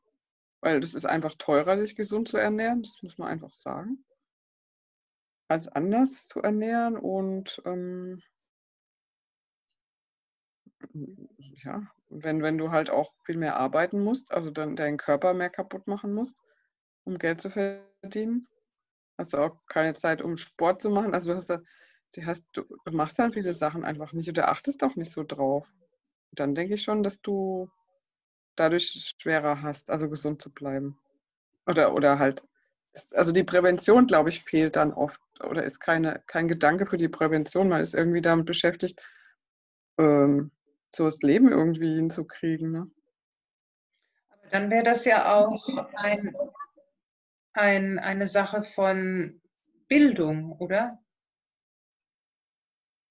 weil 0.59 0.79
das 0.81 0.93
ist 0.93 1.05
einfach 1.05 1.35
teurer, 1.35 1.77
sich 1.79 1.95
gesund 1.95 2.27
zu 2.27 2.37
ernähren, 2.37 2.81
das 2.81 3.01
muss 3.01 3.17
man 3.17 3.29
einfach 3.29 3.53
sagen, 3.53 4.03
als 5.47 5.67
anders 5.67 6.27
zu 6.27 6.41
ernähren 6.41 6.97
und 6.97 7.61
ähm, 7.65 8.21
ja, 10.93 11.83
wenn, 12.09 12.41
wenn 12.41 12.57
du 12.57 12.71
halt 12.71 12.89
auch 12.89 13.13
viel 13.23 13.37
mehr 13.37 13.57
arbeiten 13.57 14.03
musst, 14.03 14.31
also 14.31 14.49
dann 14.49 14.75
deinen 14.75 14.97
Körper 14.97 15.33
mehr 15.33 15.49
kaputt 15.49 15.87
machen 15.87 16.13
musst, 16.13 16.35
um 17.03 17.19
Geld 17.19 17.39
zu 17.39 17.51
verdienen, 17.51 18.47
hast 19.17 19.33
du 19.33 19.37
auch 19.37 19.57
keine 19.67 19.93
Zeit, 19.93 20.23
um 20.23 20.37
Sport 20.37 20.81
zu 20.81 20.89
machen, 20.89 21.13
also 21.13 21.31
du 21.31 21.35
hast 21.35 21.51
da 21.51 21.59
die 22.15 22.25
hast, 22.25 22.45
du, 22.53 22.63
du 22.63 22.91
machst 22.91 23.19
dann 23.19 23.33
viele 23.33 23.53
Sachen 23.53 23.83
einfach 23.83 24.13
nicht 24.13 24.29
oder 24.29 24.49
achtest 24.49 24.83
auch 24.83 24.95
nicht 24.95 25.11
so 25.11 25.23
drauf. 25.23 25.67
Dann 26.31 26.55
denke 26.55 26.75
ich 26.75 26.83
schon, 26.83 27.03
dass 27.03 27.21
du 27.21 27.69
dadurch 28.55 29.13
schwerer 29.19 29.61
hast, 29.61 29.89
also 29.89 30.09
gesund 30.09 30.41
zu 30.41 30.51
bleiben. 30.51 30.97
Oder, 31.65 31.93
oder 31.93 32.19
halt, 32.19 32.43
also 33.13 33.31
die 33.31 33.43
Prävention, 33.43 34.07
glaube 34.07 34.29
ich, 34.29 34.43
fehlt 34.43 34.75
dann 34.75 34.93
oft 34.93 35.21
oder 35.41 35.63
ist 35.63 35.79
keine, 35.79 36.21
kein 36.27 36.47
Gedanke 36.47 36.85
für 36.85 36.97
die 36.97 37.09
Prävention. 37.09 37.69
Man 37.69 37.81
ist 37.81 37.93
irgendwie 37.93 38.21
damit 38.21 38.45
beschäftigt, 38.45 39.01
ähm, 39.97 40.51
so 40.93 41.05
das 41.05 41.21
Leben 41.21 41.49
irgendwie 41.49 41.95
hinzukriegen. 41.95 42.71
Ne? 42.71 42.91
Dann 44.51 44.69
wäre 44.69 44.83
das 44.83 45.05
ja 45.05 45.33
auch 45.33 45.65
ein, 45.95 46.35
ein, 47.53 47.99
eine 47.99 48.27
Sache 48.27 48.63
von 48.63 49.41
Bildung, 49.87 50.51
oder? 50.53 50.99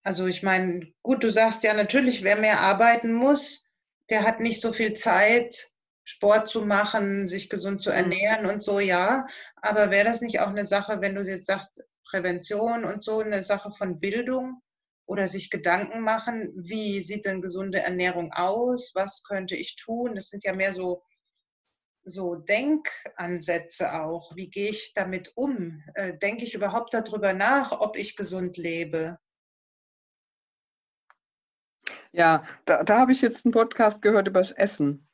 Also 0.02 0.26
ich 0.26 0.42
meine, 0.42 0.92
gut, 1.02 1.22
du 1.22 1.30
sagst 1.30 1.62
ja 1.62 1.74
natürlich, 1.74 2.22
wer 2.22 2.36
mehr 2.36 2.60
arbeiten 2.60 3.12
muss, 3.12 3.64
der 4.08 4.24
hat 4.24 4.40
nicht 4.40 4.60
so 4.60 4.72
viel 4.72 4.94
Zeit, 4.94 5.70
Sport 6.04 6.48
zu 6.48 6.62
machen, 6.62 7.28
sich 7.28 7.48
gesund 7.48 7.82
zu 7.82 7.90
mhm. 7.90 7.96
ernähren 7.96 8.46
und 8.46 8.62
so, 8.62 8.80
ja. 8.80 9.26
Aber 9.56 9.90
wäre 9.90 10.06
das 10.06 10.20
nicht 10.20 10.40
auch 10.40 10.48
eine 10.48 10.64
Sache, 10.64 11.00
wenn 11.00 11.14
du 11.14 11.22
jetzt 11.22 11.46
sagst, 11.46 11.84
Prävention 12.04 12.84
und 12.84 13.04
so, 13.04 13.20
eine 13.20 13.42
Sache 13.44 13.70
von 13.70 14.00
Bildung 14.00 14.60
oder 15.06 15.28
sich 15.28 15.50
Gedanken 15.50 16.00
machen, 16.00 16.52
wie 16.56 17.02
sieht 17.02 17.24
denn 17.24 17.42
gesunde 17.42 17.80
Ernährung 17.80 18.32
aus? 18.32 18.92
Was 18.94 19.22
könnte 19.22 19.54
ich 19.54 19.76
tun? 19.76 20.16
Das 20.16 20.28
sind 20.28 20.42
ja 20.44 20.54
mehr 20.54 20.72
so, 20.72 21.04
so 22.02 22.34
Denkansätze 22.34 24.00
auch. 24.00 24.34
Wie 24.34 24.50
gehe 24.50 24.70
ich 24.70 24.92
damit 24.94 25.32
um? 25.36 25.84
Äh, 25.94 26.18
denke 26.18 26.44
ich 26.44 26.54
überhaupt 26.54 26.94
darüber 26.94 27.32
nach, 27.32 27.72
ob 27.80 27.96
ich 27.96 28.16
gesund 28.16 28.56
lebe? 28.56 29.18
Ja, 32.12 32.44
da, 32.64 32.82
da 32.82 32.98
habe 32.98 33.12
ich 33.12 33.22
jetzt 33.22 33.44
einen 33.44 33.52
Podcast 33.52 34.02
gehört 34.02 34.28
über 34.28 34.40
das 34.40 34.52
Essen. 34.52 35.08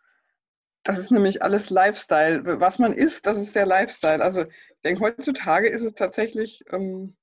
Das 0.82 0.98
ist 0.98 1.10
nämlich 1.10 1.42
alles 1.42 1.68
Lifestyle. 1.70 2.60
Was 2.60 2.78
man 2.78 2.92
isst, 2.92 3.26
das 3.26 3.38
ist 3.38 3.54
der 3.54 3.66
Lifestyle. 3.66 4.22
Also 4.22 4.42
ich 4.44 4.80
denke, 4.84 5.02
heutzutage 5.02 5.68
ist 5.68 5.82
es 5.82 5.94
tatsächlich, 5.94 6.62
ähm, 6.70 7.16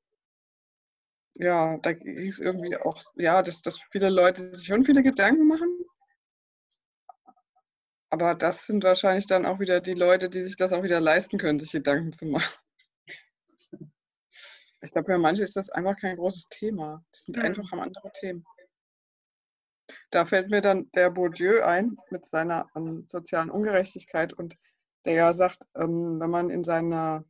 ja, 1.35 1.77
da 1.77 1.89
ist 1.89 2.39
irgendwie 2.39 2.77
auch, 2.77 3.01
ja, 3.15 3.41
dass, 3.41 3.61
dass 3.61 3.79
viele 3.91 4.09
Leute 4.09 4.53
sich 4.53 4.67
schon 4.67 4.83
viele 4.83 5.01
Gedanken 5.01 5.47
machen. 5.47 5.69
Aber 8.09 8.35
das 8.35 8.67
sind 8.67 8.83
wahrscheinlich 8.83 9.25
dann 9.25 9.45
auch 9.45 9.59
wieder 9.59 9.81
die 9.81 9.95
Leute, 9.95 10.29
die 10.29 10.41
sich 10.41 10.55
das 10.55 10.71
auch 10.71 10.83
wieder 10.83 11.01
leisten 11.01 11.39
können, 11.39 11.57
sich 11.57 11.71
Gedanken 11.71 12.13
zu 12.13 12.25
machen. 12.25 12.53
Ich 14.81 14.91
glaube, 14.91 15.13
für 15.13 15.17
manche 15.17 15.43
ist 15.43 15.55
das 15.55 15.69
einfach 15.69 15.95
kein 15.95 16.17
großes 16.17 16.49
Thema. 16.49 17.03
Das 17.11 17.23
sind 17.23 17.39
einfach 17.39 17.71
am 17.71 17.79
andere 17.79 18.11
Themen. 18.11 18.43
Da 20.13 20.25
fällt 20.25 20.51
mir 20.51 20.61
dann 20.61 20.91
der 20.91 21.09
Bourdieu 21.09 21.63
ein 21.63 21.97
mit 22.11 22.23
seiner 22.23 22.69
ähm, 22.75 23.07
sozialen 23.09 23.49
Ungerechtigkeit 23.49 24.31
und 24.31 24.55
der 25.05 25.13
ja 25.13 25.33
sagt, 25.33 25.63
ähm, 25.75 26.19
wenn 26.19 26.29
man 26.29 26.51
in 26.51 26.63
seiner 26.63 27.25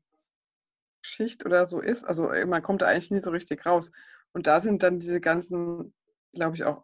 Schicht 1.01 1.45
oder 1.45 1.65
so 1.65 1.79
ist, 1.79 2.03
also 2.03 2.29
äh, 2.29 2.45
man 2.45 2.61
kommt 2.61 2.81
da 2.81 2.87
eigentlich 2.87 3.09
nie 3.09 3.21
so 3.21 3.31
richtig 3.31 3.65
raus. 3.65 3.89
Und 4.33 4.47
da 4.47 4.59
sind 4.59 4.83
dann 4.83 4.99
diese 4.99 5.21
ganzen, 5.21 5.93
glaube 6.33 6.57
ich, 6.57 6.65
auch 6.65 6.83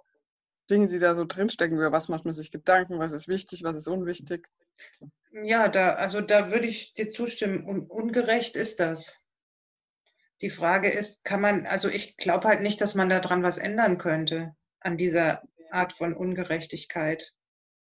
Dinge, 0.71 0.87
die 0.87 0.99
da 0.99 1.15
so 1.15 1.25
drinstecken, 1.25 1.77
über 1.77 1.91
was 1.91 2.07
macht 2.07 2.23
man 2.23 2.33
sich 2.33 2.49
Gedanken, 2.49 2.99
was 2.99 3.11
ist 3.11 3.27
wichtig, 3.27 3.63
was 3.63 3.75
ist 3.75 3.89
unwichtig. 3.89 4.47
Ja, 5.33 5.67
da, 5.67 5.95
also 5.95 6.21
da 6.21 6.49
würde 6.49 6.67
ich 6.67 6.93
dir 6.93 7.09
zustimmen. 7.09 7.65
Un 7.67 7.87
ungerecht 7.87 8.55
ist 8.55 8.79
das. 8.79 9.19
Die 10.41 10.49
Frage 10.49 10.87
ist, 10.87 11.25
kann 11.25 11.41
man, 11.41 11.65
also 11.65 11.89
ich 11.89 12.15
glaube 12.15 12.47
halt 12.47 12.61
nicht, 12.61 12.79
dass 12.79 12.95
man 12.95 13.09
daran 13.09 13.43
was 13.43 13.57
ändern 13.57 13.97
könnte, 13.97 14.55
an 14.79 14.95
dieser 14.95 15.43
Art 15.71 15.93
von 15.93 16.13
Ungerechtigkeit. 16.13 17.33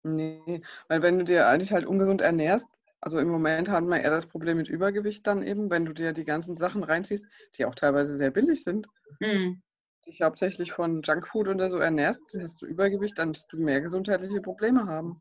Nee, 0.04 0.62
weil 0.88 1.02
wenn 1.02 1.18
du 1.18 1.24
dir 1.24 1.46
eigentlich 1.46 1.72
halt 1.72 1.86
ungesund 1.86 2.20
ernährst, 2.20 2.66
also 3.00 3.18
im 3.18 3.28
Moment 3.28 3.68
haben 3.68 3.88
wir 3.88 4.00
eher 4.00 4.10
das 4.10 4.26
Problem 4.26 4.56
mit 4.56 4.68
Übergewicht 4.68 5.26
dann 5.26 5.42
eben, 5.42 5.70
wenn 5.70 5.84
du 5.84 5.92
dir 5.92 6.12
die 6.12 6.24
ganzen 6.24 6.56
Sachen 6.56 6.84
reinziehst, 6.84 7.24
die 7.56 7.64
auch 7.64 7.74
teilweise 7.74 8.16
sehr 8.16 8.30
billig 8.30 8.64
sind, 8.64 8.86
hm. 9.20 9.62
dich 10.06 10.22
hauptsächlich 10.22 10.72
von 10.72 11.02
Junkfood 11.02 11.48
oder 11.48 11.70
so 11.70 11.78
ernährst, 11.78 12.20
hast 12.40 12.62
du 12.62 12.66
Übergewicht, 12.66 13.18
dann 13.18 13.30
wirst 13.30 13.52
du 13.52 13.58
mehr 13.58 13.80
gesundheitliche 13.80 14.40
Probleme 14.40 14.86
haben. 14.86 15.20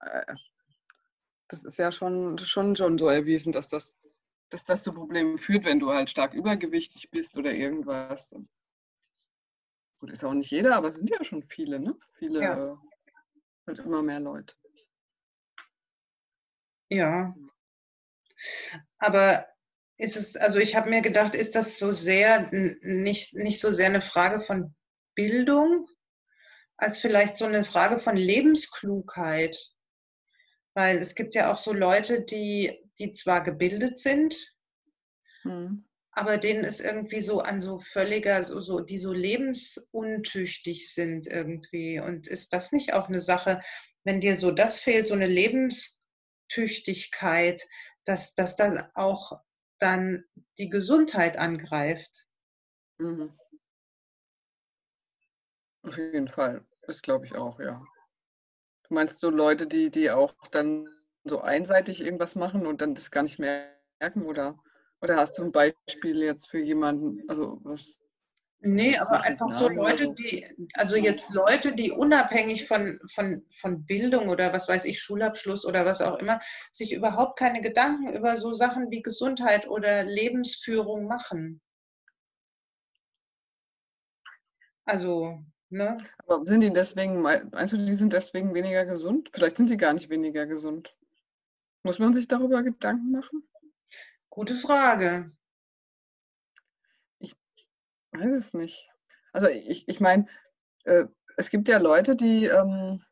Äh, 0.00 0.34
das 1.48 1.64
ist 1.64 1.78
ja 1.78 1.92
schon, 1.92 2.38
schon, 2.38 2.74
schon 2.76 2.98
so 2.98 3.08
erwiesen, 3.08 3.52
dass 3.52 3.68
das, 3.68 3.94
dass 4.50 4.64
das 4.64 4.82
zu 4.82 4.92
Problemen 4.92 5.38
führt, 5.38 5.64
wenn 5.64 5.80
du 5.80 5.92
halt 5.92 6.10
stark 6.10 6.34
übergewichtig 6.34 7.10
bist 7.10 7.36
oder 7.36 7.52
irgendwas. 7.52 8.34
Gut, 10.02 10.10
ist 10.10 10.24
auch 10.24 10.34
nicht 10.34 10.50
jeder, 10.50 10.74
aber 10.74 10.88
es 10.88 10.96
sind 10.96 11.10
ja 11.10 11.22
schon 11.22 11.44
viele, 11.44 11.78
ne? 11.78 11.96
Viele, 12.14 12.42
ja. 12.42 12.82
halt 13.68 13.78
immer 13.78 14.02
mehr 14.02 14.18
Leute. 14.18 14.52
Ja. 16.90 17.36
Aber 18.98 19.46
ist 19.98 20.16
es, 20.16 20.34
also 20.34 20.58
ich 20.58 20.74
habe 20.74 20.90
mir 20.90 21.02
gedacht, 21.02 21.36
ist 21.36 21.54
das 21.54 21.78
so 21.78 21.92
sehr, 21.92 22.50
nicht, 22.50 23.34
nicht 23.34 23.60
so 23.60 23.70
sehr 23.70 23.86
eine 23.86 24.00
Frage 24.00 24.40
von 24.40 24.74
Bildung, 25.14 25.88
als 26.78 26.98
vielleicht 26.98 27.36
so 27.36 27.44
eine 27.44 27.62
Frage 27.62 28.00
von 28.00 28.16
Lebensklugheit. 28.16 29.56
Weil 30.74 30.98
es 30.98 31.14
gibt 31.14 31.36
ja 31.36 31.52
auch 31.52 31.56
so 31.56 31.72
Leute, 31.72 32.24
die, 32.24 32.76
die 32.98 33.12
zwar 33.12 33.44
gebildet 33.44 33.98
sind, 33.98 34.34
hm 35.42 35.84
aber 36.12 36.38
denen 36.38 36.62
ist 36.64 36.80
irgendwie 36.80 37.20
so 37.22 37.40
an 37.40 37.60
so 37.60 37.78
völliger, 37.78 38.44
so, 38.44 38.60
so, 38.60 38.80
die 38.80 38.98
so 38.98 39.12
lebensuntüchtig 39.12 40.92
sind 40.92 41.26
irgendwie. 41.26 41.98
Und 42.00 42.28
ist 42.28 42.52
das 42.52 42.72
nicht 42.72 42.92
auch 42.92 43.08
eine 43.08 43.22
Sache, 43.22 43.62
wenn 44.04 44.20
dir 44.20 44.36
so 44.36 44.50
das 44.50 44.78
fehlt, 44.78 45.06
so 45.06 45.14
eine 45.14 45.26
Lebenstüchtigkeit, 45.26 47.62
dass, 48.04 48.34
dass 48.34 48.56
dann 48.56 48.86
auch 48.94 49.40
dann 49.78 50.24
die 50.58 50.68
Gesundheit 50.68 51.38
angreift? 51.38 52.26
Mhm. 52.98 53.32
Auf 55.82 55.96
jeden 55.96 56.28
Fall. 56.28 56.62
Das 56.86 57.00
glaube 57.00 57.24
ich 57.24 57.34
auch, 57.34 57.58
ja. 57.58 57.82
Du 58.88 58.94
meinst 58.94 59.20
so 59.20 59.30
Leute, 59.30 59.66
die, 59.66 59.90
die 59.90 60.10
auch 60.10 60.34
dann 60.50 60.86
so 61.24 61.40
einseitig 61.40 62.02
irgendwas 62.02 62.34
machen 62.34 62.66
und 62.66 62.82
dann 62.82 62.94
das 62.94 63.10
gar 63.10 63.22
nicht 63.22 63.38
mehr 63.38 63.74
merken, 63.98 64.26
oder? 64.26 64.62
Oder 65.02 65.16
hast 65.16 65.36
du 65.36 65.42
ein 65.42 65.52
Beispiel 65.52 66.22
jetzt 66.22 66.48
für 66.48 66.60
jemanden, 66.60 67.28
also 67.28 67.58
was? 67.64 67.98
Nee, 68.60 68.96
aber 68.96 69.22
einfach 69.22 69.50
so 69.50 69.68
Leute, 69.68 70.14
die, 70.14 70.46
also 70.74 70.94
jetzt 70.94 71.34
Leute, 71.34 71.74
die 71.74 71.90
unabhängig 71.90 72.68
von, 72.68 73.00
von, 73.10 73.44
von 73.48 73.84
Bildung 73.84 74.28
oder 74.28 74.52
was 74.52 74.68
weiß 74.68 74.84
ich, 74.84 75.00
Schulabschluss 75.00 75.66
oder 75.66 75.84
was 75.84 76.00
auch 76.00 76.18
immer, 76.20 76.38
sich 76.70 76.92
überhaupt 76.92 77.36
keine 77.36 77.60
Gedanken 77.60 78.14
über 78.14 78.36
so 78.36 78.54
Sachen 78.54 78.92
wie 78.92 79.02
Gesundheit 79.02 79.66
oder 79.66 80.04
Lebensführung 80.04 81.08
machen. 81.08 81.60
Also, 84.84 85.40
ne? 85.70 85.98
Aber 86.18 86.46
sind 86.46 86.60
die 86.60 86.72
deswegen, 86.72 87.20
meinst 87.20 87.72
du, 87.72 87.78
die 87.78 87.94
sind 87.94 88.12
deswegen 88.12 88.54
weniger 88.54 88.84
gesund? 88.84 89.30
Vielleicht 89.32 89.56
sind 89.56 89.70
die 89.70 89.76
gar 89.76 89.92
nicht 89.92 90.08
weniger 90.08 90.46
gesund. 90.46 90.96
Muss 91.82 91.98
man 91.98 92.14
sich 92.14 92.28
darüber 92.28 92.62
Gedanken 92.62 93.10
machen? 93.10 93.42
Gute 94.34 94.54
Frage. 94.54 95.30
Ich 97.18 97.34
weiß 98.12 98.34
es 98.34 98.54
nicht. 98.54 98.88
Also 99.34 99.48
ich, 99.48 99.86
ich 99.88 100.00
meine, 100.00 100.26
äh, 100.84 101.04
es 101.36 101.50
gibt 101.50 101.68
ja 101.68 101.76
Leute, 101.76 102.16
die, 102.16 102.46
ähm, 102.46 103.04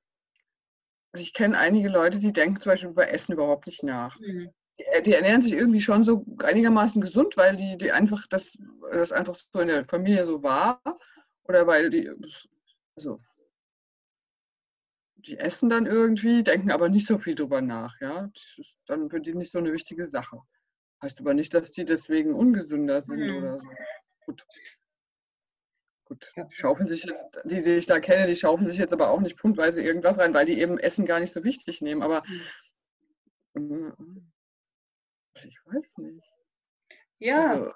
also 1.13 1.23
ich 1.23 1.35
kenne 1.35 1.59
einige 1.59 1.91
Leute, 1.91 2.21
die 2.21 2.33
denken 2.33 2.57
zum 2.57 2.73
Beispiel 2.73 2.89
über 2.89 3.11
Essen 3.11 3.35
überhaupt 3.35 3.67
nicht 3.67 3.83
nach. 3.83 4.19
Mhm. 4.19 4.51
Die, 4.79 4.85
äh, 4.85 5.03
die, 5.03 5.13
ernähren 5.13 5.43
sich 5.43 5.53
irgendwie 5.53 5.83
schon 5.83 6.05
so 6.05 6.25
einigermaßen 6.43 7.03
gesund, 7.03 7.37
weil 7.37 7.55
die, 7.55 7.77
die 7.77 7.93
einfach 7.93 8.27
das, 8.27 8.57
das 8.91 9.13
einfach 9.13 9.35
so 9.35 9.61
in 9.61 9.69
der 9.69 9.85
Familie 9.85 10.25
so 10.25 10.43
war. 10.43 10.81
Oder 11.45 11.67
weil 11.67 11.91
die, 11.91 12.11
also 12.97 13.21
die 15.17 15.37
essen 15.37 15.69
dann 15.69 15.85
irgendwie, 15.85 16.43
denken 16.43 16.71
aber 16.71 16.89
nicht 16.89 17.07
so 17.07 17.19
viel 17.19 17.35
drüber 17.35 17.61
nach. 17.61 18.01
Ja? 18.01 18.31
Das 18.33 18.57
ist 18.57 18.79
dann 18.87 19.11
für 19.11 19.21
die 19.21 19.35
nicht 19.35 19.51
so 19.51 19.59
eine 19.59 19.71
wichtige 19.71 20.09
Sache. 20.09 20.41
Heißt 21.03 21.21
aber 21.21 21.35
nicht, 21.35 21.55
dass 21.55 21.71
die 21.71 21.85
deswegen 21.85 22.35
ungesünder 22.35 23.01
sind 23.01 23.21
mhm. 23.21 23.37
oder 23.37 23.59
so. 23.59 23.67
Gut. 24.27 24.47
Gut. 26.05 26.33
Die 26.37 26.55
schaufeln 26.55 26.89
sich 26.89 27.05
jetzt, 27.05 27.41
die, 27.45 27.63
die 27.63 27.77
ich 27.77 27.87
da 27.87 28.01
kenne, 28.01 28.27
die 28.27 28.37
schaufeln 28.37 28.69
sich 28.69 28.79
jetzt 28.79 28.93
aber 28.93 29.11
auch 29.11 29.21
nicht 29.21 29.39
punktweise 29.39 29.81
irgendwas 29.81 30.19
rein, 30.19 30.35
weil 30.35 30.45
die 30.45 30.61
eben 30.61 30.79
Essen 30.79 31.07
gar 31.07 31.21
nicht 31.21 31.33
so 31.33 31.45
wichtig 31.45 31.81
nehmen. 31.81 32.03
Aber 32.03 32.23
mhm. 33.55 34.31
ich 35.37 35.59
weiß 35.67 35.99
nicht. 35.99 36.27
Ja. 37.19 37.51
Also, 37.51 37.73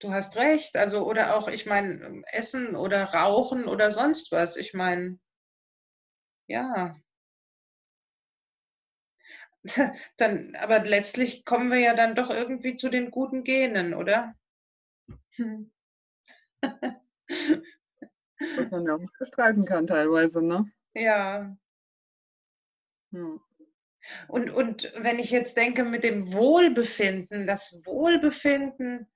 du 0.00 0.12
hast 0.12 0.36
recht. 0.36 0.76
Also, 0.76 1.06
oder 1.06 1.36
auch, 1.36 1.48
ich 1.48 1.66
meine, 1.66 2.22
Essen 2.32 2.74
oder 2.74 3.04
Rauchen 3.04 3.66
oder 3.66 3.92
sonst 3.92 4.32
was. 4.32 4.56
Ich 4.56 4.74
meine, 4.74 5.18
ja, 6.48 6.96
dann, 10.16 10.54
aber 10.56 10.80
letztlich 10.80 11.44
kommen 11.44 11.70
wir 11.70 11.78
ja 11.78 11.94
dann 11.94 12.14
doch 12.14 12.30
irgendwie 12.30 12.76
zu 12.76 12.88
den 12.88 13.10
guten 13.10 13.44
Genen, 13.44 13.94
oder? 13.94 14.34
Hm. 15.36 15.70
Was 18.38 18.70
man 18.70 18.84
ja 18.84 18.94
auch 18.94 18.98
nicht 19.00 19.18
bestreiten 19.18 19.64
kann 19.64 19.86
teilweise, 19.86 20.42
ne? 20.42 20.70
Ja. 20.94 21.56
Hm. 23.12 23.40
Und, 24.28 24.50
und 24.50 24.92
wenn 24.96 25.18
ich 25.18 25.30
jetzt 25.30 25.56
denke 25.56 25.84
mit 25.84 26.04
dem 26.04 26.32
Wohlbefinden, 26.32 27.46
das 27.46 27.84
Wohlbefinden 27.84 29.08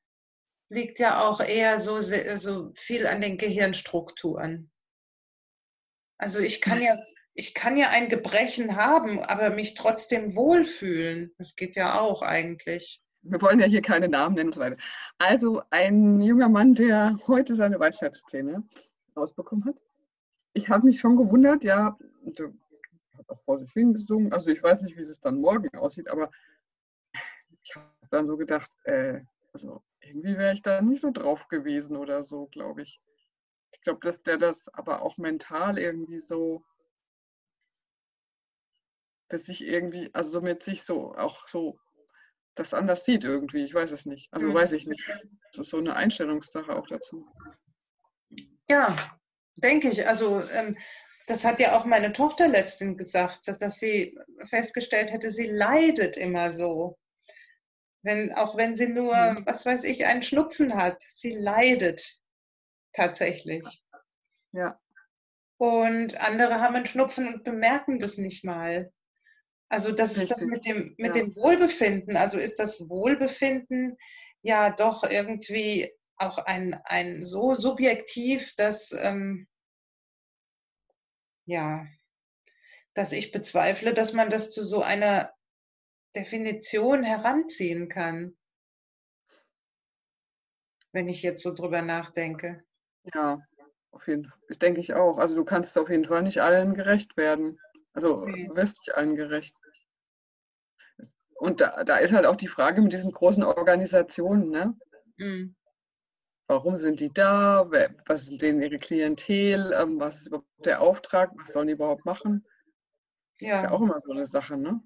liegt 0.68 0.98
ja 0.98 1.22
auch 1.22 1.40
eher 1.40 1.80
so, 1.80 2.00
so 2.00 2.70
viel 2.74 3.06
an 3.06 3.20
den 3.20 3.38
Gehirnstrukturen. 3.38 4.70
Also 6.18 6.38
ich 6.38 6.60
kann 6.60 6.82
ja 6.82 6.96
ich 7.34 7.54
kann 7.54 7.76
ja 7.76 7.90
ein 7.90 8.08
Gebrechen 8.08 8.76
haben, 8.76 9.20
aber 9.20 9.50
mich 9.50 9.74
trotzdem 9.74 10.34
wohlfühlen. 10.34 11.32
Das 11.38 11.56
geht 11.56 11.76
ja 11.76 12.00
auch 12.00 12.22
eigentlich. 12.22 13.02
Wir 13.22 13.40
wollen 13.42 13.60
ja 13.60 13.66
hier 13.66 13.82
keine 13.82 14.08
Namen 14.08 14.34
nennen 14.34 14.48
und 14.48 14.54
so 14.54 14.60
weiter. 14.60 14.76
Also 15.18 15.62
ein 15.70 16.20
junger 16.20 16.48
Mann, 16.48 16.74
der 16.74 17.18
heute 17.26 17.54
seine 17.54 17.78
Weisheitszähne 17.78 18.64
rausbekommen 19.16 19.64
hat. 19.66 19.82
Ich 20.54 20.68
habe 20.68 20.86
mich 20.86 20.98
schon 20.98 21.16
gewundert, 21.16 21.62
ja, 21.62 21.96
hat 23.16 23.30
auch 23.30 23.40
vor 23.40 23.58
sich 23.58 23.70
hingesungen. 23.72 24.32
Also 24.32 24.50
ich 24.50 24.62
weiß 24.62 24.82
nicht, 24.82 24.96
wie 24.96 25.02
es 25.02 25.20
dann 25.20 25.40
morgen 25.40 25.68
aussieht, 25.76 26.08
aber 26.08 26.30
ich 27.62 27.74
habe 27.76 27.86
dann 28.10 28.26
so 28.26 28.36
gedacht, 28.36 28.76
äh, 28.84 29.20
also 29.52 29.82
irgendwie 30.00 30.36
wäre 30.36 30.54
ich 30.54 30.62
da 30.62 30.80
nicht 30.80 31.02
so 31.02 31.10
drauf 31.10 31.48
gewesen 31.48 31.96
oder 31.96 32.24
so, 32.24 32.46
glaube 32.46 32.82
ich. 32.82 33.00
Ich 33.72 33.82
glaube, 33.82 34.00
dass 34.02 34.22
der 34.22 34.38
das 34.38 34.68
aber 34.68 35.02
auch 35.02 35.18
mental 35.18 35.78
irgendwie 35.78 36.18
so 36.18 36.64
für 39.30 39.38
sich 39.38 39.64
irgendwie, 39.64 40.10
also 40.12 40.28
somit 40.30 40.62
sich 40.62 40.82
so 40.82 41.14
auch 41.14 41.48
so 41.48 41.78
das 42.56 42.74
anders 42.74 43.04
sieht 43.04 43.24
irgendwie. 43.24 43.64
Ich 43.64 43.74
weiß 43.74 43.92
es 43.92 44.04
nicht. 44.04 44.28
Also 44.32 44.48
mhm. 44.48 44.54
weiß 44.54 44.72
ich 44.72 44.86
nicht. 44.86 45.08
Das 45.52 45.66
ist 45.66 45.70
so 45.70 45.78
eine 45.78 45.96
Einstellungssache 45.96 46.74
auch 46.74 46.86
dazu. 46.88 47.26
Ja, 48.68 48.94
denke 49.56 49.88
ich. 49.88 50.06
Also 50.06 50.42
ähm, 50.52 50.76
das 51.26 51.44
hat 51.44 51.60
ja 51.60 51.78
auch 51.78 51.84
meine 51.84 52.12
Tochter 52.12 52.48
letztens 52.48 52.98
gesagt, 52.98 53.46
dass 53.46 53.78
sie 53.78 54.18
festgestellt 54.48 55.12
hätte, 55.12 55.30
sie 55.30 55.46
leidet 55.46 56.16
immer 56.16 56.50
so. 56.50 56.98
Wenn, 58.02 58.32
auch 58.32 58.56
wenn 58.56 58.76
sie 58.76 58.88
nur, 58.88 59.14
mhm. 59.14 59.46
was 59.46 59.64
weiß 59.64 59.84
ich, 59.84 60.06
einen 60.06 60.22
Schnupfen 60.22 60.74
hat, 60.74 61.00
sie 61.12 61.32
leidet 61.32 62.18
tatsächlich. 62.92 63.64
Ja. 64.52 64.80
Und 65.58 66.20
andere 66.20 66.60
haben 66.60 66.74
einen 66.74 66.86
Schnupfen 66.86 67.32
und 67.32 67.44
bemerken 67.44 67.98
das 67.98 68.16
nicht 68.16 68.44
mal. 68.44 68.90
Also 69.70 69.92
das 69.92 70.16
ist 70.16 70.32
das 70.32 70.44
mit 70.46 70.66
dem, 70.66 70.94
mit 70.98 71.14
ja. 71.14 71.22
dem 71.22 71.34
Wohlbefinden. 71.36 72.16
Also 72.16 72.38
ist 72.38 72.58
das 72.58 72.90
Wohlbefinden 72.90 73.96
ja 74.42 74.70
doch 74.70 75.04
irgendwie 75.04 75.92
auch 76.16 76.38
ein, 76.38 76.74
ein 76.84 77.22
so 77.22 77.54
subjektiv, 77.54 78.54
dass 78.56 78.92
ähm, 78.92 79.46
ja, 81.46 81.86
dass 82.94 83.12
ich 83.12 83.30
bezweifle, 83.30 83.94
dass 83.94 84.12
man 84.12 84.28
das 84.28 84.50
zu 84.50 84.64
so 84.64 84.82
einer 84.82 85.32
Definition 86.16 87.04
heranziehen 87.04 87.88
kann. 87.88 88.36
Wenn 90.92 91.08
ich 91.08 91.22
jetzt 91.22 91.44
so 91.44 91.54
drüber 91.54 91.80
nachdenke. 91.80 92.64
Ja, 93.14 93.38
auf 93.92 94.08
jeden 94.08 94.24
Fall. 94.24 94.40
Ich 94.48 94.58
denke 94.58 94.80
ich 94.80 94.94
auch. 94.94 95.18
Also 95.18 95.36
du 95.36 95.44
kannst 95.44 95.78
auf 95.78 95.88
jeden 95.88 96.04
Fall 96.04 96.24
nicht 96.24 96.38
allen 96.38 96.74
gerecht 96.74 97.16
werden. 97.16 97.60
Also 97.92 98.18
okay. 98.18 98.46
du 98.48 98.56
wirst 98.56 98.78
nicht 98.78 98.94
allen 98.94 99.16
gerecht. 99.16 99.56
Und 101.38 101.60
da, 101.60 101.84
da 101.84 101.96
ist 101.96 102.12
halt 102.12 102.26
auch 102.26 102.36
die 102.36 102.48
Frage 102.48 102.82
mit 102.82 102.92
diesen 102.92 103.12
großen 103.12 103.42
Organisationen, 103.42 104.50
ne? 104.50 104.76
Mhm. 105.16 105.56
Warum 106.46 106.78
sind 106.78 107.00
die 107.00 107.12
da? 107.12 107.70
Was 108.06 108.26
sind 108.26 108.42
denen 108.42 108.60
ihre 108.60 108.76
Klientel? 108.76 109.72
Ähm, 109.72 110.00
was 110.00 110.20
ist 110.20 110.26
überhaupt 110.26 110.48
der 110.64 110.80
Auftrag? 110.80 111.30
Was 111.36 111.52
sollen 111.52 111.68
die 111.68 111.74
überhaupt 111.74 112.04
machen? 112.04 112.44
Ja. 113.40 113.56
Ist 113.56 113.62
ja 113.64 113.70
auch 113.70 113.80
immer 113.80 114.00
so 114.00 114.12
eine 114.12 114.26
Sache, 114.26 114.56
ne? 114.56 114.82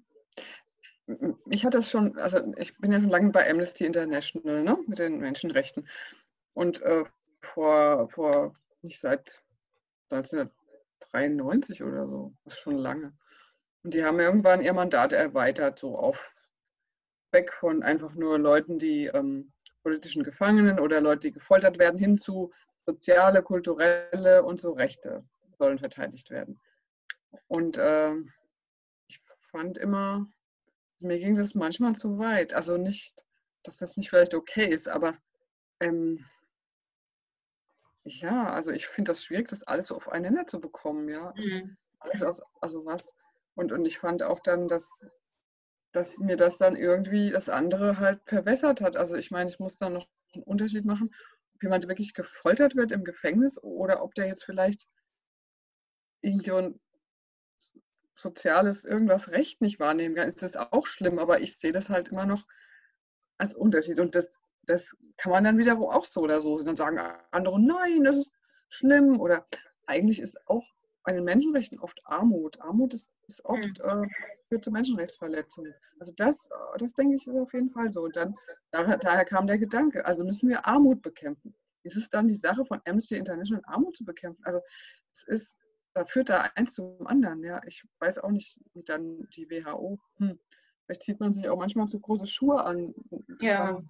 Ich 1.49 1.65
hatte 1.65 1.77
das 1.77 1.89
schon, 1.89 2.17
also 2.17 2.39
ich 2.57 2.77
bin 2.77 2.91
ja 2.91 2.99
schon 2.99 3.09
lange 3.09 3.31
bei 3.31 3.49
Amnesty 3.49 3.85
International, 3.85 4.63
ne? 4.63 4.77
Mit 4.87 4.99
den 4.99 5.19
Menschenrechten. 5.19 5.87
Und 6.53 6.81
äh, 6.83 7.03
vor, 7.41 8.09
vor, 8.09 8.55
nicht 8.81 8.99
seit 8.99 9.43
1993 11.13 11.83
oder 11.83 12.07
so, 12.07 12.33
das 12.43 12.55
ist 12.55 12.59
schon 12.61 12.77
lange. 12.77 13.13
Und 13.83 13.93
die 13.93 14.03
haben 14.03 14.19
irgendwann 14.19 14.61
ihr 14.61 14.73
Mandat 14.73 15.13
erweitert, 15.13 15.79
so 15.79 15.95
auf 15.95 16.33
weg 17.31 17.53
von 17.53 17.83
einfach 17.83 18.13
nur 18.15 18.39
Leuten, 18.39 18.79
die 18.79 19.05
ähm, 19.05 19.51
politischen 19.83 20.23
Gefangenen 20.23 20.79
oder 20.79 21.01
Leute, 21.01 21.27
die 21.27 21.31
gefoltert 21.33 21.77
werden, 21.77 21.99
hin 21.99 22.17
zu 22.17 22.51
soziale, 22.85 23.43
kulturelle 23.43 24.43
und 24.43 24.59
so 24.59 24.71
Rechte 24.71 25.23
sollen 25.59 25.77
verteidigt 25.77 26.29
werden. 26.31 26.59
Und 27.47 27.77
äh, 27.77 28.15
ich 29.07 29.21
fand 29.51 29.77
immer, 29.77 30.27
mir 30.99 31.19
ging 31.19 31.35
das 31.35 31.55
manchmal 31.55 31.95
zu 31.95 32.17
weit. 32.17 32.53
Also 32.53 32.77
nicht, 32.77 33.23
dass 33.63 33.77
das 33.77 33.97
nicht 33.97 34.09
vielleicht 34.09 34.33
okay 34.33 34.67
ist, 34.67 34.87
aber 34.87 35.17
ähm, 35.79 36.25
ja, 38.05 38.51
also 38.51 38.71
ich 38.71 38.87
finde 38.87 39.11
das 39.11 39.23
schwierig, 39.23 39.49
das 39.49 39.63
alles 39.63 39.87
so 39.87 39.95
auf 39.95 40.09
einen 40.09 40.33
Nenner 40.33 40.47
zu 40.47 40.59
bekommen, 40.59 41.09
ja. 41.09 41.33
Mhm. 41.35 41.75
Alles 41.99 42.23
aus, 42.23 42.41
also 42.61 42.85
was. 42.85 43.13
Und, 43.55 43.71
und 43.71 43.85
ich 43.85 43.97
fand 43.97 44.23
auch 44.23 44.39
dann, 44.39 44.67
dass 44.67 45.05
dass 45.95 46.19
mir 46.19 46.35
das 46.35 46.57
dann 46.57 46.75
irgendwie 46.75 47.29
das 47.29 47.47
andere 47.47 47.99
halt 47.99 48.19
verwässert 48.25 48.81
hat. 48.81 48.97
Also 48.97 49.15
ich 49.15 49.31
meine, 49.31 49.49
ich 49.49 49.59
muss 49.59 49.77
da 49.77 49.89
noch 49.89 50.07
einen 50.33 50.43
Unterschied 50.43 50.85
machen, 50.85 51.15
ob 51.55 51.63
jemand 51.63 51.87
wirklich 51.87 52.13
gefoltert 52.13 52.75
wird 52.75 52.91
im 52.91 53.05
Gefängnis 53.05 53.57
oder 53.63 54.03
ob 54.03 54.13
der 54.13 54.27
jetzt 54.27 54.43
vielleicht 54.43 54.87
irgendwie 56.21 56.51
ein 56.51 56.79
soziales 58.17 58.83
irgendwas 58.83 59.29
Recht 59.29 59.61
nicht 59.61 59.79
wahrnehmen 59.79 60.15
kann. 60.15 60.29
Ist 60.29 60.41
das 60.41 60.57
auch 60.57 60.85
schlimm, 60.85 61.17
aber 61.17 61.39
ich 61.39 61.57
sehe 61.57 61.71
das 61.71 61.89
halt 61.89 62.09
immer 62.09 62.25
noch 62.25 62.45
als 63.37 63.53
Unterschied. 63.53 63.99
Und 63.99 64.15
das, 64.15 64.29
das 64.67 64.95
kann 65.17 65.31
man 65.31 65.43
dann 65.43 65.57
wieder 65.57 65.77
auch 65.77 66.05
so 66.05 66.21
oder 66.21 66.41
so. 66.41 66.55
Und 66.55 66.65
dann 66.65 66.75
sagen 66.75 66.99
andere, 67.31 67.59
nein, 67.61 68.03
das 68.03 68.17
ist 68.17 68.31
schlimm. 68.69 69.19
Oder 69.19 69.45
eigentlich 69.85 70.19
ist 70.19 70.37
auch 70.47 70.63
bei 71.03 71.13
den 71.13 71.23
Menschenrechten 71.23 71.79
oft 71.79 71.99
Armut. 72.05 72.59
Armut 72.61 72.93
ist, 72.93 73.11
ist 73.27 73.45
oft 73.45 73.63
hm. 73.63 74.03
äh, 74.03 74.07
führt 74.47 74.63
zu 74.63 74.71
Menschenrechtsverletzungen. 74.71 75.73
Also 75.99 76.11
das, 76.17 76.47
äh, 76.47 76.77
das 76.79 76.93
denke 76.93 77.15
ich 77.15 77.27
ist 77.27 77.35
auf 77.35 77.53
jeden 77.53 77.69
Fall 77.69 77.91
so. 77.91 78.01
Und 78.01 78.15
dann 78.15 78.35
daher, 78.71 78.97
daher 78.97 79.23
kam 79.23 79.47
der 79.47 79.59
Gedanke, 79.59 80.05
also 80.05 80.25
müssen 80.25 80.49
wir 80.49 80.65
Armut 80.65 81.01
bekämpfen. 81.01 81.55
Ist 81.83 81.95
es 81.95 82.09
dann 82.09 82.27
die 82.27 82.33
Sache 82.33 82.65
von 82.65 82.81
Amnesty 82.85 83.15
International, 83.15 83.63
Armut 83.67 83.95
zu 83.95 84.03
bekämpfen? 84.03 84.43
Also 84.43 84.59
es 85.11 85.23
ist, 85.27 85.59
da 85.93 86.05
führt 86.05 86.29
da 86.29 86.49
eins 86.55 86.73
zum 86.73 87.05
anderen. 87.05 87.43
Ja, 87.43 87.61
ich 87.67 87.85
weiß 87.99 88.17
auch 88.17 88.31
nicht, 88.31 88.59
dann 88.73 89.29
die 89.35 89.47
WHO. 89.49 89.99
Hm. 90.17 90.39
Vielleicht 90.85 91.03
zieht 91.03 91.19
man 91.19 91.31
sich 91.31 91.47
auch 91.47 91.57
manchmal 91.57 91.87
zu 91.87 91.99
große 91.99 92.25
Schuhe 92.25 92.63
an. 92.63 92.93
Ja. 93.39 93.81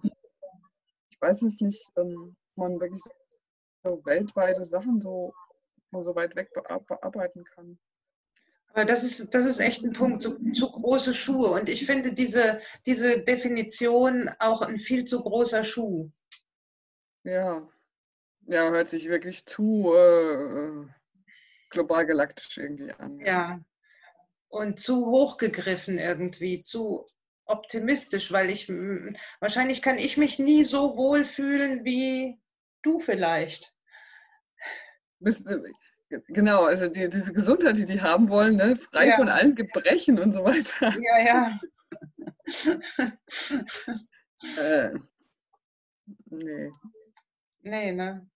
Ich 1.26 1.30
weiß 1.30 1.42
es 1.42 1.60
nicht, 1.60 1.84
ähm, 1.96 2.36
man 2.54 2.78
wirklich 2.78 3.02
so 3.82 4.00
weltweite 4.04 4.62
Sachen 4.62 5.00
so 5.00 5.34
so 5.92 6.14
weit 6.14 6.36
weg 6.36 6.50
bearbeiten 6.52 7.44
kann. 7.44 7.78
Aber 8.68 8.84
das 8.84 9.02
ist, 9.02 9.34
das 9.34 9.44
ist 9.44 9.58
echt 9.58 9.82
ein 9.82 9.92
Punkt, 9.92 10.22
zu, 10.22 10.38
zu 10.52 10.70
große 10.70 11.14
Schuhe. 11.14 11.48
Und 11.48 11.68
ich 11.68 11.84
finde 11.84 12.12
diese, 12.12 12.60
diese 12.84 13.24
Definition 13.24 14.30
auch 14.38 14.62
ein 14.62 14.78
viel 14.78 15.04
zu 15.04 15.22
großer 15.22 15.64
Schuh. 15.64 16.10
Ja, 17.24 17.68
ja, 18.46 18.70
hört 18.70 18.88
sich 18.88 19.08
wirklich 19.08 19.46
zu 19.46 19.94
äh, 19.94 20.86
global 21.70 22.06
galaktisch 22.06 22.58
irgendwie 22.58 22.92
an. 22.92 23.18
Ja, 23.18 23.60
und 24.48 24.78
zu 24.78 25.06
hochgegriffen 25.06 25.98
irgendwie, 25.98 26.62
zu 26.62 27.06
optimistisch, 27.46 28.32
weil 28.32 28.50
ich, 28.50 28.68
wahrscheinlich 29.40 29.82
kann 29.82 29.98
ich 29.98 30.16
mich 30.16 30.38
nie 30.38 30.64
so 30.64 30.96
wohl 30.96 31.24
fühlen 31.24 31.84
wie 31.84 32.38
du 32.82 32.98
vielleicht. 32.98 33.74
Genau, 36.28 36.64
also 36.64 36.88
die, 36.88 37.10
diese 37.10 37.32
Gesundheit, 37.32 37.78
die 37.78 37.84
die 37.84 38.00
haben 38.00 38.28
wollen, 38.28 38.56
ne? 38.56 38.76
frei 38.76 39.08
ja. 39.08 39.16
von 39.16 39.28
allen 39.28 39.54
Gebrechen 39.54 40.18
und 40.20 40.32
so 40.32 40.44
weiter. 40.44 40.94
Ja, 41.00 41.18
ja. 41.24 41.58
äh, 44.62 44.90
nee. 46.26 46.70
Nee, 47.62 47.92
ne? 47.92 48.28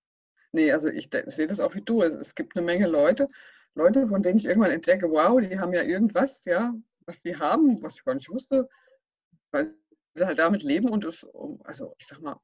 Nee, 0.52 0.72
also 0.72 0.88
ich, 0.88 1.14
ich 1.14 1.34
sehe 1.34 1.46
das 1.46 1.60
auch 1.60 1.76
wie 1.76 1.82
du. 1.82 2.02
Es, 2.02 2.14
es, 2.14 2.34
gibt 2.34 2.56
eine 2.56 2.66
Menge 2.66 2.88
Leute, 2.88 3.28
Leute, 3.74 4.08
von 4.08 4.22
denen 4.22 4.38
ich 4.38 4.46
irgendwann 4.46 4.72
entdecke, 4.72 5.08
wow, 5.08 5.40
die 5.40 5.60
haben 5.60 5.72
ja 5.72 5.82
irgendwas, 5.82 6.44
ja, 6.44 6.74
was 7.06 7.22
sie 7.22 7.36
haben, 7.36 7.80
was 7.82 7.94
ich 7.94 8.04
gar 8.04 8.14
nicht 8.14 8.28
wusste, 8.28 8.68
weil 9.52 9.74
sie 10.14 10.26
halt 10.26 10.38
damit 10.38 10.62
leben 10.62 10.88
und 10.88 11.04
es, 11.04 11.26
also 11.64 11.94
ich 11.98 12.06
sag 12.06 12.20
mal, 12.20 12.36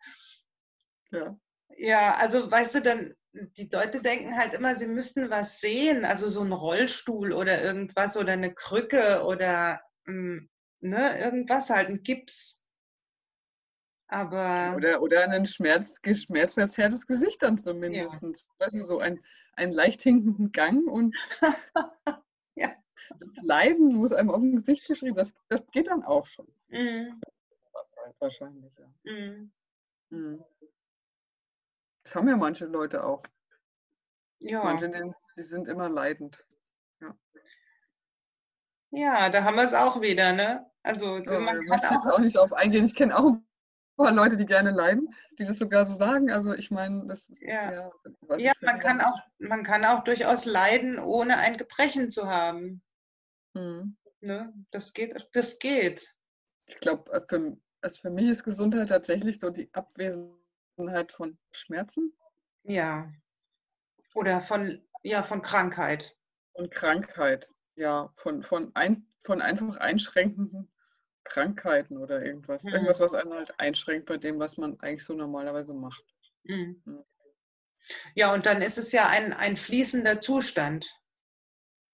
Ja. 1.11 1.37
Ja, 1.77 2.15
also 2.15 2.49
weißt 2.49 2.75
du, 2.75 2.81
dann, 2.81 3.13
die 3.33 3.69
Leute 3.71 4.01
denken 4.01 4.35
halt 4.37 4.53
immer, 4.53 4.75
sie 4.75 4.87
müssten 4.87 5.29
was 5.29 5.59
sehen, 5.59 6.05
also 6.05 6.29
so 6.29 6.41
ein 6.41 6.51
Rollstuhl 6.51 7.33
oder 7.33 7.61
irgendwas 7.61 8.17
oder 8.17 8.33
eine 8.33 8.53
Krücke 8.53 9.23
oder 9.23 9.81
hm, 10.05 10.49
ne, 10.79 11.19
irgendwas 11.19 11.69
halt, 11.69 11.89
ein 11.89 12.03
Gips. 12.03 12.65
Aber. 14.07 14.73
Oder, 14.75 15.01
oder 15.01 15.29
ein 15.29 15.45
Schmerz, 15.45 15.99
schmerzverzerrtes 16.03 17.05
Gesicht 17.05 17.43
dann 17.43 17.57
zumindest. 17.57 18.13
Ja. 18.13 18.29
Weißt 18.59 18.75
du, 18.75 18.83
so 18.83 18.99
ein, 18.99 19.19
einen 19.53 19.73
leicht 19.73 20.01
hinkenden 20.01 20.51
Gang 20.51 20.87
und 20.87 21.15
ja. 22.55 22.73
das 23.09 23.29
Leiden 23.43 23.95
muss 23.95 24.13
einem 24.13 24.29
auf 24.29 24.39
dem 24.39 24.55
Gesicht 24.55 24.87
geschrieben. 24.87 25.17
Das, 25.17 25.33
das 25.49 25.61
geht 25.71 25.87
dann 25.87 26.03
auch 26.03 26.25
schon. 26.25 26.47
Mhm. 26.69 27.19
Wahrscheinlich, 28.19 28.71
ja. 28.77 28.87
Mhm. 29.03 29.51
Mhm. 30.09 30.43
Das 32.07 32.15
haben 32.15 32.29
ja 32.29 32.37
manche 32.37 32.67
Leute 32.67 33.03
auch. 33.03 33.21
Ja. 34.39 34.63
Manche, 34.63 34.89
die, 34.89 35.41
sind 35.41 35.67
immer 35.67 35.89
leidend. 35.89 36.45
Ja. 37.01 37.17
ja, 38.91 39.29
da 39.29 39.43
haben 39.43 39.57
wir 39.57 39.65
es 39.65 39.73
auch 39.73 39.99
wieder, 39.99 40.31
ne? 40.31 40.71
Also 40.83 41.17
ja, 41.17 41.39
man 41.39 41.59
kann 41.59 41.81
auch, 41.83 42.05
auch 42.05 42.19
nicht 42.19 42.37
auf 42.37 42.53
eingehen. 42.53 42.85
Ich 42.85 42.95
kenne 42.95 43.13
auch 43.13 43.25
ein 43.25 43.45
paar 43.97 44.13
Leute, 44.13 44.37
die 44.37 44.45
gerne 44.45 44.71
leiden, 44.71 45.13
die 45.37 45.43
das 45.43 45.57
sogar 45.57 45.85
so 45.85 45.95
sagen. 45.95 46.31
Also 46.31 46.53
ich 46.53 46.71
meine, 46.71 47.07
das 47.07 47.29
ja, 47.41 47.73
ja, 47.73 48.37
ja 48.37 48.53
man 48.61 48.79
kann 48.79 49.01
auch 49.01 49.19
man 49.39 49.65
kann 49.65 49.83
auch 49.83 50.05
durchaus 50.05 50.45
leiden, 50.45 50.99
ohne 50.99 51.37
ein 51.39 51.57
Gebrechen 51.57 52.09
zu 52.09 52.27
haben. 52.27 52.81
Hm. 53.53 53.97
Ne? 54.21 54.53
Das 54.71 54.93
geht, 54.93 55.27
das 55.33 55.59
geht. 55.59 56.15
Ich 56.67 56.79
glaube, 56.79 57.11
äh, 57.11 57.21
für, 57.27 57.57
also 57.81 57.99
für 57.99 58.11
mich 58.11 58.29
ist 58.29 58.45
Gesundheit 58.45 58.87
tatsächlich 58.87 59.39
so 59.41 59.49
die 59.49 59.69
Abwesenheit 59.73 60.37
von 61.11 61.37
Schmerzen. 61.51 62.13
Ja. 62.63 63.11
Oder 64.13 64.39
von, 64.39 64.81
ja, 65.03 65.23
von 65.23 65.41
Krankheit. 65.41 66.15
Von 66.55 66.69
Krankheit, 66.69 67.49
ja. 67.75 68.11
Von, 68.15 68.43
von, 68.43 68.71
ein, 68.75 69.05
von 69.21 69.41
einfach 69.41 69.77
einschränkenden 69.77 70.71
Krankheiten 71.23 71.97
oder 71.97 72.23
irgendwas. 72.23 72.63
Mhm. 72.63 72.69
Irgendwas, 72.73 72.99
was 72.99 73.13
einen 73.13 73.33
halt 73.33 73.59
einschränkt 73.59 74.05
bei 74.05 74.17
dem, 74.17 74.39
was 74.39 74.57
man 74.57 74.79
eigentlich 74.79 75.05
so 75.05 75.13
normalerweise 75.13 75.73
macht. 75.73 76.03
Mhm. 76.43 76.81
Mhm. 76.85 77.03
Ja, 78.15 78.33
und 78.33 78.45
dann 78.45 78.61
ist 78.61 78.77
es 78.77 78.91
ja 78.91 79.07
ein, 79.07 79.33
ein 79.33 79.57
fließender 79.57 80.19
Zustand. 80.19 80.99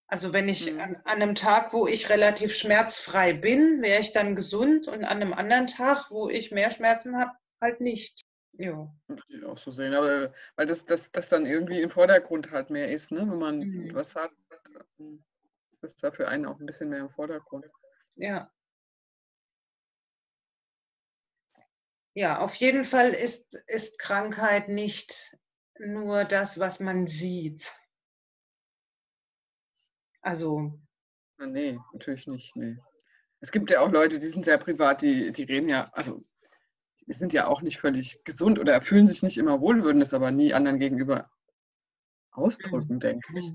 Also 0.07 0.33
wenn 0.33 0.49
ich 0.49 0.71
mhm. 0.71 0.79
an, 0.79 0.95
an, 1.05 1.21
einem 1.21 1.35
Tag, 1.35 1.73
wo 1.73 1.87
ich 1.87 2.09
relativ 2.09 2.55
schmerzfrei 2.55 3.33
bin, 3.33 3.81
wäre 3.81 4.01
ich 4.01 4.13
dann 4.13 4.35
gesund 4.35 4.87
und 4.87 5.03
an 5.03 5.21
einem 5.21 5.33
anderen 5.33 5.67
Tag, 5.67 6.11
wo 6.11 6.29
ich 6.29 6.51
mehr 6.51 6.69
Schmerzen 6.69 7.17
habe, 7.17 7.31
halt 7.61 7.81
nicht. 7.81 8.21
Ja. 8.53 8.93
Würde 9.07 9.23
ich 9.27 9.43
auch 9.43 9.57
so 9.57 9.71
sehen, 9.71 9.93
aber 9.93 10.33
weil 10.55 10.67
das, 10.67 10.85
das, 10.85 11.11
das 11.11 11.27
dann 11.27 11.45
irgendwie 11.45 11.81
im 11.81 11.89
Vordergrund 11.89 12.51
halt 12.51 12.69
mehr 12.69 12.91
ist, 12.91 13.11
ne? 13.11 13.21
wenn 13.21 13.39
man 13.39 13.59
mhm. 13.59 13.93
was 13.95 14.15
hat, 14.15 14.31
ist 15.71 15.83
das 15.83 15.95
da 15.95 16.11
für 16.11 16.27
einen 16.27 16.45
auch 16.45 16.59
ein 16.59 16.65
bisschen 16.65 16.89
mehr 16.89 16.99
im 16.99 17.09
Vordergrund. 17.09 17.65
Ja. 18.15 18.51
Ja, 22.15 22.39
auf 22.39 22.53
jeden 22.55 22.85
Fall 22.85 23.09
ist, 23.09 23.55
ist 23.65 23.97
Krankheit 23.97 24.69
nicht 24.69 25.35
nur 25.79 26.25
das, 26.25 26.59
was 26.59 26.79
man 26.79 27.07
sieht. 27.07 27.75
Also. 30.21 30.79
Ah, 31.39 31.47
nee, 31.47 31.79
natürlich 31.91 32.27
nicht. 32.27 32.55
Nee. 32.55 32.77
Es 33.39 33.51
gibt 33.51 33.71
ja 33.71 33.81
auch 33.81 33.91
Leute, 33.91 34.19
die 34.19 34.27
sind 34.27 34.45
sehr 34.45 34.59
privat, 34.59 35.01
die, 35.01 35.31
die 35.31 35.43
reden 35.43 35.67
ja, 35.67 35.89
also 35.93 36.21
sind 37.07 37.33
ja 37.33 37.47
auch 37.47 37.61
nicht 37.61 37.79
völlig 37.79 38.23
gesund 38.23 38.59
oder 38.59 38.79
fühlen 38.81 39.07
sich 39.07 39.23
nicht 39.23 39.37
immer 39.37 39.61
wohl, 39.61 39.83
würden 39.83 40.01
es 40.01 40.13
aber 40.13 40.31
nie 40.31 40.53
anderen 40.53 40.79
gegenüber 40.79 41.29
ausdrücken, 42.31 42.99
denke 42.99 43.33
ich. 43.35 43.53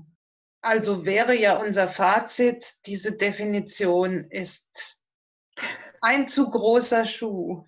Also 0.61 1.05
wäre 1.05 1.35
ja 1.35 1.57
unser 1.57 1.87
Fazit, 1.87 2.85
diese 2.85 3.17
Definition 3.17 4.25
ist 4.25 5.01
ein 6.01 6.27
zu 6.27 6.49
großer 6.49 7.05
Schuh. 7.05 7.65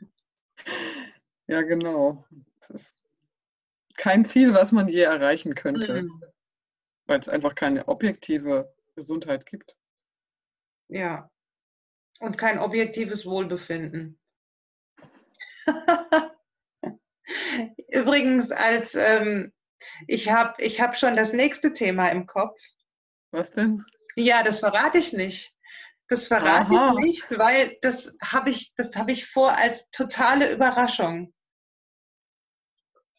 Ja, 1.47 1.61
genau. 1.61 2.25
Das 2.59 2.81
ist 2.81 2.95
kein 3.95 4.25
Ziel, 4.25 4.53
was 4.53 4.71
man 4.71 4.87
je 4.87 5.01
erreichen 5.01 5.55
könnte, 5.55 6.03
mhm. 6.03 6.23
weil 7.05 7.19
es 7.19 7.29
einfach 7.29 7.55
keine 7.55 7.87
objektive 7.87 8.73
Gesundheit 8.95 9.45
gibt. 9.45 9.75
Ja. 10.87 11.29
Und 12.19 12.37
kein 12.37 12.59
objektives 12.59 13.25
Wohlbefinden. 13.25 14.20
Übrigens, 17.89 18.51
als 18.51 18.95
ähm, 18.95 19.51
ich 20.07 20.31
habe 20.31 20.61
ich 20.61 20.81
hab 20.81 20.97
schon 20.97 21.15
das 21.15 21.33
nächste 21.33 21.73
Thema 21.73 22.09
im 22.09 22.25
Kopf. 22.25 22.59
Was 23.31 23.51
denn? 23.51 23.83
Ja, 24.15 24.43
das 24.43 24.59
verrate 24.59 24.97
ich 24.97 25.13
nicht. 25.13 25.53
Das 26.09 26.27
verrate 26.27 26.75
Aha. 26.75 26.95
ich 26.97 27.05
nicht, 27.05 27.39
weil 27.39 27.77
das 27.81 28.15
habe 28.21 28.49
ich, 28.49 28.73
hab 28.95 29.07
ich 29.07 29.27
vor 29.27 29.57
als 29.57 29.89
totale 29.91 30.51
Überraschung. 30.51 31.33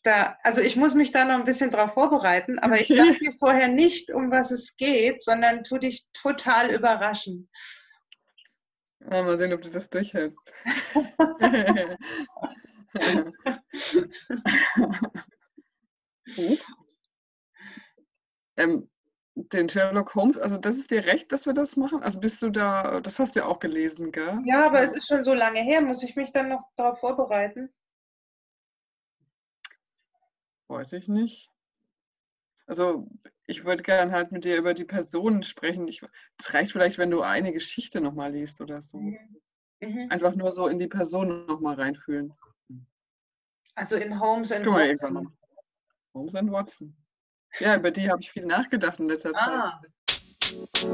Da, 0.03 0.37
also 0.43 0.61
ich 0.61 0.77
muss 0.77 0.95
mich 0.95 1.12
da 1.12 1.25
noch 1.25 1.37
ein 1.37 1.45
bisschen 1.45 1.71
drauf 1.71 1.95
vorbereiten, 1.95 2.59
aber 2.59 2.81
ich 2.81 2.88
sage 2.88 3.17
dir 3.19 3.33
vorher 3.33 3.69
nicht, 3.69 4.12
um 4.12 4.31
was 4.31 4.51
es 4.51 4.77
geht, 4.77 5.23
sondern 5.23 5.65
tu 5.65 5.79
dich 5.79 6.07
total 6.12 6.75
überraschen. 6.75 7.49
Ja, 9.11 9.23
mal 9.23 9.38
sehen, 9.38 9.53
ob 9.53 9.62
du 9.62 9.71
das 9.71 9.91
durchhältst. 9.91 10.53
ähm, 18.57 18.88
den 19.35 19.69
Sherlock 19.69 20.15
Holmes, 20.15 20.38
also 20.38 20.59
das 20.59 20.77
ist 20.77 20.91
dir 20.91 21.05
recht, 21.05 21.33
dass 21.33 21.47
wir 21.47 21.53
das 21.53 21.77
machen? 21.77 22.03
Also 22.03 22.21
bist 22.21 22.43
du 22.43 22.51
da, 22.51 23.01
das 23.01 23.19
hast 23.19 23.35
du 23.35 23.41
ja 23.41 23.47
auch 23.47 23.59
gelesen, 23.59 24.12
gell? 24.12 24.37
Ja, 24.45 24.67
aber 24.67 24.81
es 24.83 24.95
ist 24.95 25.09
schon 25.09 25.25
so 25.25 25.35
lange 25.35 25.61
her. 25.61 25.81
Muss 25.81 26.03
ich 26.03 26.17
mich 26.17 26.33
dann 26.33 26.49
noch 26.51 26.62
darauf 26.77 27.01
vorbereiten? 27.01 27.73
Weiß 30.69 30.93
ich 30.93 31.09
nicht. 31.09 31.52
Also 32.73 33.07
ich 33.47 33.67
würde 33.67 33.83
gerne 33.83 34.13
halt 34.13 34.33
mit 34.33 34.47
dir 34.47 34.57
über 34.57 34.73
die 34.73 34.87
Personen 34.87 35.43
sprechen. 35.43 35.91
Es 36.39 36.55
reicht 36.55 36.73
vielleicht, 36.73 36.97
wenn 36.97 37.11
du 37.11 37.21
eine 37.21 37.53
Geschichte 37.53 38.01
nochmal 38.01 38.33
liest 38.33 38.63
oder 38.63 38.81
so. 38.81 38.97
Mhm. 38.97 39.19
mhm. 39.83 40.07
Einfach 40.09 40.35
nur 40.35 40.51
so 40.51 40.69
in 40.69 40.79
die 40.79 40.87
Person 40.87 41.45
nochmal 41.45 41.75
reinfühlen. 41.75 42.33
Also 43.75 43.97
in 43.97 44.19
Holmes 44.19 44.53
and 44.53 44.65
Watson. 44.65 45.37
Holmes 46.15 46.35
and 46.35 46.51
Watson. 46.51 46.97
Ja, 47.59 47.77
über 47.77 47.91
die 47.91 48.11
habe 48.11 48.23
ich 48.23 48.31
viel 48.31 48.47
nachgedacht 48.47 48.99
in 49.01 49.07
letzter 49.07 49.33
ah. 49.35 49.79
Zeit. 49.83 49.91
Ah. 49.91 50.93